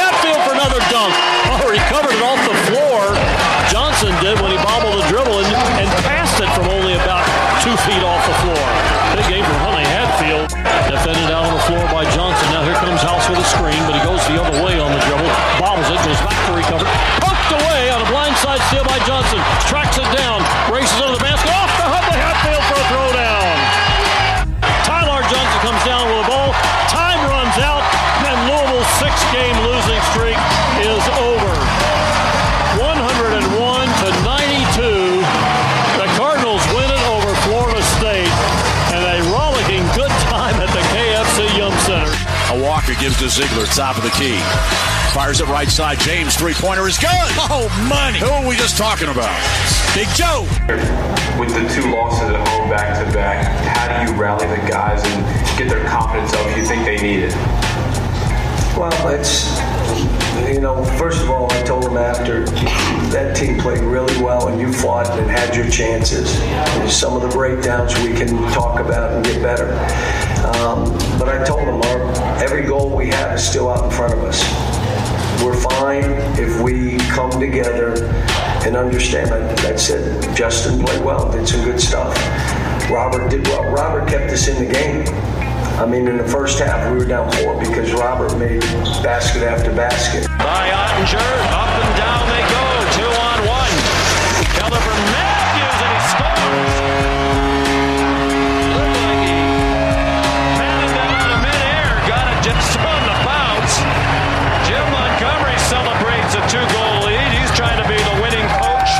[43.31, 44.37] Ziegler, top of the key.
[45.14, 46.01] Fires it right side.
[46.01, 47.09] James, three pointer is good.
[47.47, 48.18] Oh, money.
[48.18, 49.31] Who are we just talking about?
[49.95, 50.47] Big Joe.
[51.39, 55.01] With the two losses at home back to back, how do you rally the guys
[55.05, 57.35] and get their confidence up if you think they need it?
[58.76, 59.59] Well, it's,
[60.53, 62.45] you know, first of all, I told them after
[63.11, 66.41] that team played really well and you fought and had your chances.
[66.41, 69.72] And some of the breakdowns we can talk about and get better.
[70.57, 70.85] Um,
[71.18, 72.09] but I told them our,
[72.41, 74.41] every goal we have is still out in front of us.
[75.43, 76.05] We're fine
[76.38, 78.05] if we come together
[78.64, 79.30] and understand.
[79.30, 82.16] I, I said Justin played well, did some good stuff.
[82.91, 83.64] Robert did well.
[83.70, 85.07] Robert kept us in the game.
[85.78, 88.61] I mean, in the first half, we were down four because Robert made
[89.03, 90.26] basket after basket.
[90.38, 92.64] By Oettinger, up and down they go.
[92.97, 93.74] Two on one.
[94.57, 95.30] Keller
[102.61, 103.74] Got it just on the bounce.
[104.68, 107.32] Jim Montgomery celebrates a two-goal lead.
[107.32, 108.92] He's trying to be the winning coach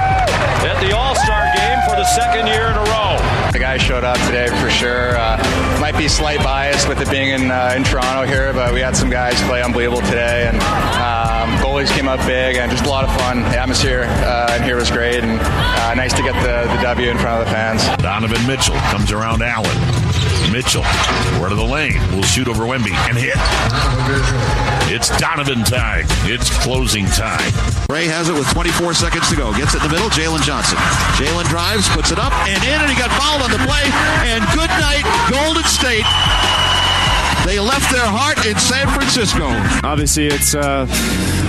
[0.65, 3.51] at the All-Star game for the second year in a row.
[3.53, 5.17] The guys showed up today for sure.
[5.17, 5.37] Uh,
[5.81, 8.97] might be slight bias with it being in uh, in Toronto here, but we had
[8.97, 13.05] some guys play unbelievable today, and um, goalies came up big, and just a lot
[13.05, 13.43] of fun.
[13.43, 17.11] The atmosphere uh, in here was great, and uh, nice to get the, the W
[17.11, 17.85] in front of the fans.
[18.03, 20.10] Donovan Mitchell comes around Allen.
[20.49, 20.83] Mitchell,
[21.41, 23.37] word of the lane, will shoot over Wemby and hit.
[24.89, 26.07] It's Donovan time.
[26.25, 27.53] It's closing time.
[27.91, 29.53] Ray has it with 24 seconds to go.
[29.53, 30.11] Gets it in the middle.
[30.11, 30.79] Jalen Johnson.
[31.21, 33.87] Jalen drives, puts it up and in, and he got fouled on the play.
[34.27, 36.07] And good night, Golden State.
[37.47, 39.49] They left their heart in San Francisco.
[39.87, 40.87] Obviously, it's uh,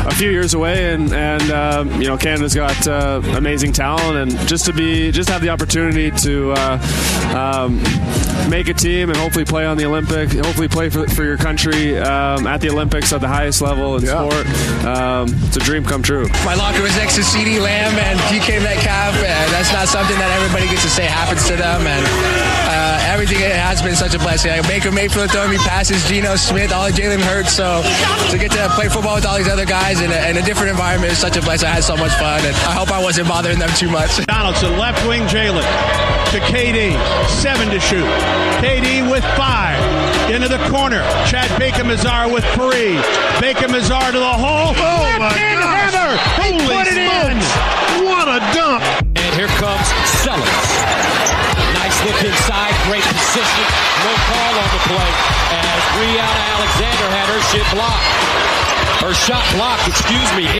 [0.05, 4.47] a few years away, and and uh, you know Canada's got uh, amazing talent, and
[4.47, 7.81] just to be just have the opportunity to uh, um,
[8.49, 11.97] make a team and hopefully play on the Olympic, hopefully play for, for your country
[11.97, 14.45] um, at the Olympics at the highest level in sport.
[14.85, 16.27] Um, it's a dream come true.
[16.45, 20.31] My locker was next to CeeDee Lamb and DK Metcalf, and that's not something that
[20.41, 21.85] everybody gets to say happens to them.
[21.87, 24.51] And uh, everything has been such a blessing.
[24.51, 27.51] Like Baker Mayfield throwing me passes, Geno Smith, all of Jalen Hurts.
[27.53, 27.83] So
[28.31, 30.71] to get to play football with all these other guys in a, in a different
[30.71, 31.67] environment is such a blessing.
[31.69, 34.23] I had so much fun, and I hope I wasn't bothering them too much.
[34.31, 35.67] Donaldson, left wing Jalen
[36.31, 36.95] to KD,
[37.27, 38.07] seven to shoot.
[38.63, 39.79] KD with five.
[40.31, 41.01] Into the corner.
[41.27, 42.95] Chad Baker-Mazara with three.
[43.43, 44.71] Baker-Mazara to the hole.
[44.77, 45.91] Oh my gosh.
[45.91, 46.15] Heather.
[46.41, 47.41] He Holy put it in.
[47.41, 48.07] smokes.
[48.07, 48.83] What a dunk.
[49.19, 49.87] And here comes
[50.23, 51.60] Sellers.
[52.01, 53.65] Nice look inside, great position.
[54.01, 55.11] No call on the play.
[55.53, 58.09] As Brianna Alexander had her shit blocked.
[59.03, 60.59] Her shot blocked, excuse me.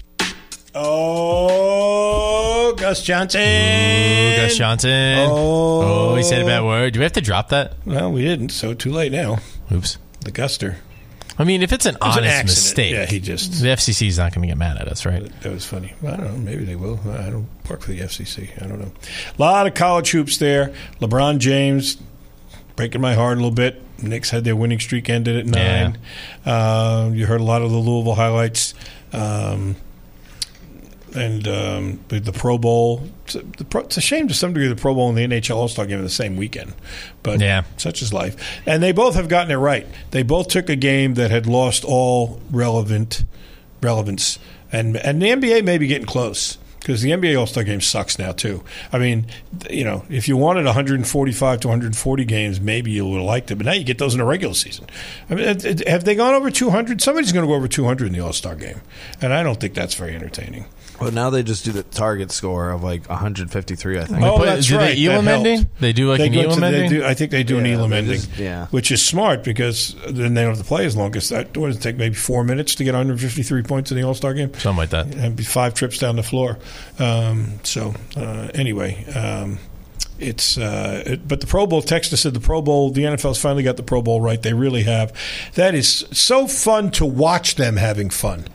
[0.76, 3.42] Oh, Gus Johnson.
[3.42, 5.30] Ooh, Gus Johnson.
[5.32, 6.12] Oh.
[6.12, 6.94] oh, he said a bad word.
[6.94, 7.74] Do we have to drop that?
[7.86, 9.39] Well, we didn't, so too late now.
[9.72, 9.98] Oops.
[10.20, 10.76] The Guster.
[11.40, 12.48] I mean, if it's an It an honest accident.
[12.48, 15.24] mistake, Yeah, he just- the FCC is not going to get mad at us, right?
[15.42, 15.94] That was funny.
[16.06, 16.38] I don't know.
[16.38, 17.00] Maybe they will.
[17.10, 18.50] I don't work for the FCC.
[18.62, 18.92] I don't know.
[19.38, 20.74] A lot of college hoops there.
[21.00, 21.98] LeBron James
[22.76, 23.82] breaking my heart a little bit.
[24.02, 25.98] Knicks had their winning streak ended at nine.
[26.46, 28.74] Uh, you heard a lot of the Louisville highlights.
[29.14, 29.76] Um,
[31.16, 33.07] and um, the, the Pro Bowl.
[33.26, 35.24] It's a, the Pro, it's a shame to some degree the Pro Bowl and the
[35.28, 36.74] NHL All Star game are the same weekend,
[37.24, 37.64] but Yeah.
[37.78, 38.36] such is life.
[38.66, 39.88] And they both have gotten it right.
[40.12, 43.24] They both took a game that had lost all relevant
[43.82, 44.38] relevance,
[44.72, 46.57] and and the NBA may be getting close.
[46.80, 48.64] Because the NBA All Star Game sucks now too.
[48.91, 49.28] I mean,
[49.70, 53.57] you know, if you wanted 145 to 140 games, maybe you would have liked it.
[53.57, 54.88] But now you get those in the regular season.
[55.30, 55.45] I mean,
[55.86, 56.99] have they gone over 200?
[56.99, 58.82] Somebody's going to go over 200 in the All Star Game,
[59.22, 60.66] and I don't think that's very entertaining.
[61.02, 64.24] Well, now they just do the target score of like 153, I think.
[64.24, 64.97] Oh, that's do they right.
[64.97, 65.47] Elam That helped.
[65.47, 65.70] ending?
[65.80, 66.89] They do like an go to- Elam ending?
[66.89, 68.68] do- I think they do an Yeah, Elam ending, just- yeah.
[68.68, 71.12] which is smart because then they don't have to play as long.
[71.12, 71.97] Because that what does take?
[71.97, 74.54] Maybe four minutes to get 153 points in the All Star game.
[74.56, 75.14] Something like that.
[75.16, 76.58] And be five trips down the floor.
[76.99, 79.04] Um, so uh, anyway.
[79.14, 79.60] Um,
[80.22, 81.82] it's uh, it, but the Pro Bowl.
[81.82, 82.92] Texas said the Pro Bowl.
[82.92, 84.42] The NFL's finally got the Pro Bowl right.
[84.42, 85.14] They really have.
[85.56, 88.46] That is so fun to watch them having fun.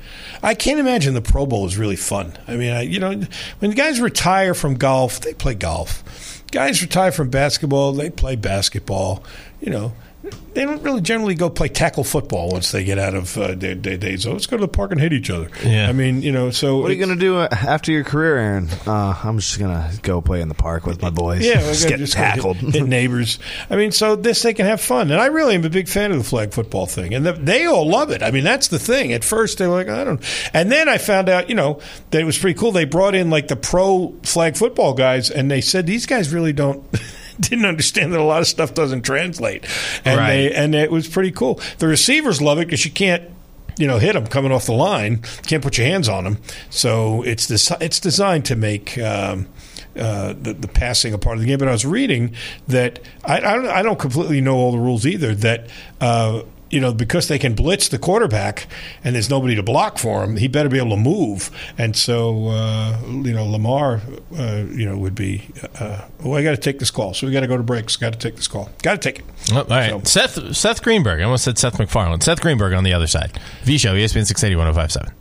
[0.42, 2.32] I can't imagine the Pro Bowl is really fun.
[2.46, 3.22] I mean, I, you know,
[3.58, 6.42] when guys retire from golf, they play golf.
[6.52, 9.24] Guys retire from basketball, they play basketball.
[9.60, 9.92] You know,
[10.54, 13.74] they don't really generally go play tackle football once they get out of uh, their,
[13.74, 14.26] their days.
[14.26, 15.50] Oh, let's go to the park and hit each other.
[15.64, 15.88] Yeah.
[15.88, 18.38] I mean, you know, so What are you going to do uh, after your career,
[18.38, 18.68] Aaron?
[18.86, 21.44] Uh, I'm just going to go play in the park with my boys.
[21.44, 22.56] Yeah, we're just gonna get just tackled.
[22.56, 23.38] Hit, hit neighbors.
[23.68, 26.10] I mean, so this they can have fun, and I really am a big fan
[26.10, 28.22] of the flag football thing, and the, they all love it.
[28.22, 29.12] I mean, that's the thing.
[29.12, 30.22] At first, they were like, I don't,
[30.54, 32.72] and then I found out, you know, that it was pretty cool.
[32.72, 36.52] They brought in like the pro flag football guys, and they said these guys really
[36.52, 36.84] don't.
[37.40, 39.64] Didn't understand that a lot of stuff doesn't translate,
[40.04, 40.28] and Right.
[40.28, 41.60] they and it was pretty cool.
[41.78, 43.22] The receivers love it because you can't
[43.78, 45.18] you know, hit them coming off the line.
[45.46, 46.38] Can't put your hands on them.
[46.70, 49.48] So it's this, it's designed to make um,
[49.94, 51.58] uh, the, the passing a part of the game.
[51.58, 52.34] But I was reading
[52.68, 55.34] that I, I, don't, I don't completely know all the rules either.
[55.34, 55.68] That
[56.00, 58.66] uh, you know, because they can blitz the quarterback
[59.04, 61.50] and there's nobody to block for him, he better be able to move.
[61.78, 64.00] And so, uh, you know, Lamar,
[64.36, 65.48] uh, you know, would be,
[65.78, 67.14] uh, oh, I got to take this call.
[67.14, 67.96] So we got to go to breaks.
[67.96, 68.70] Got to take this call.
[68.82, 69.24] Got to take it.
[69.52, 70.06] Oh, all right.
[70.06, 71.20] Seth Seth Greenberg.
[71.20, 72.20] I almost said Seth MacFarlane.
[72.20, 73.38] Seth Greenberg on the other side.
[73.62, 75.16] V Show, ESPN 680 1057.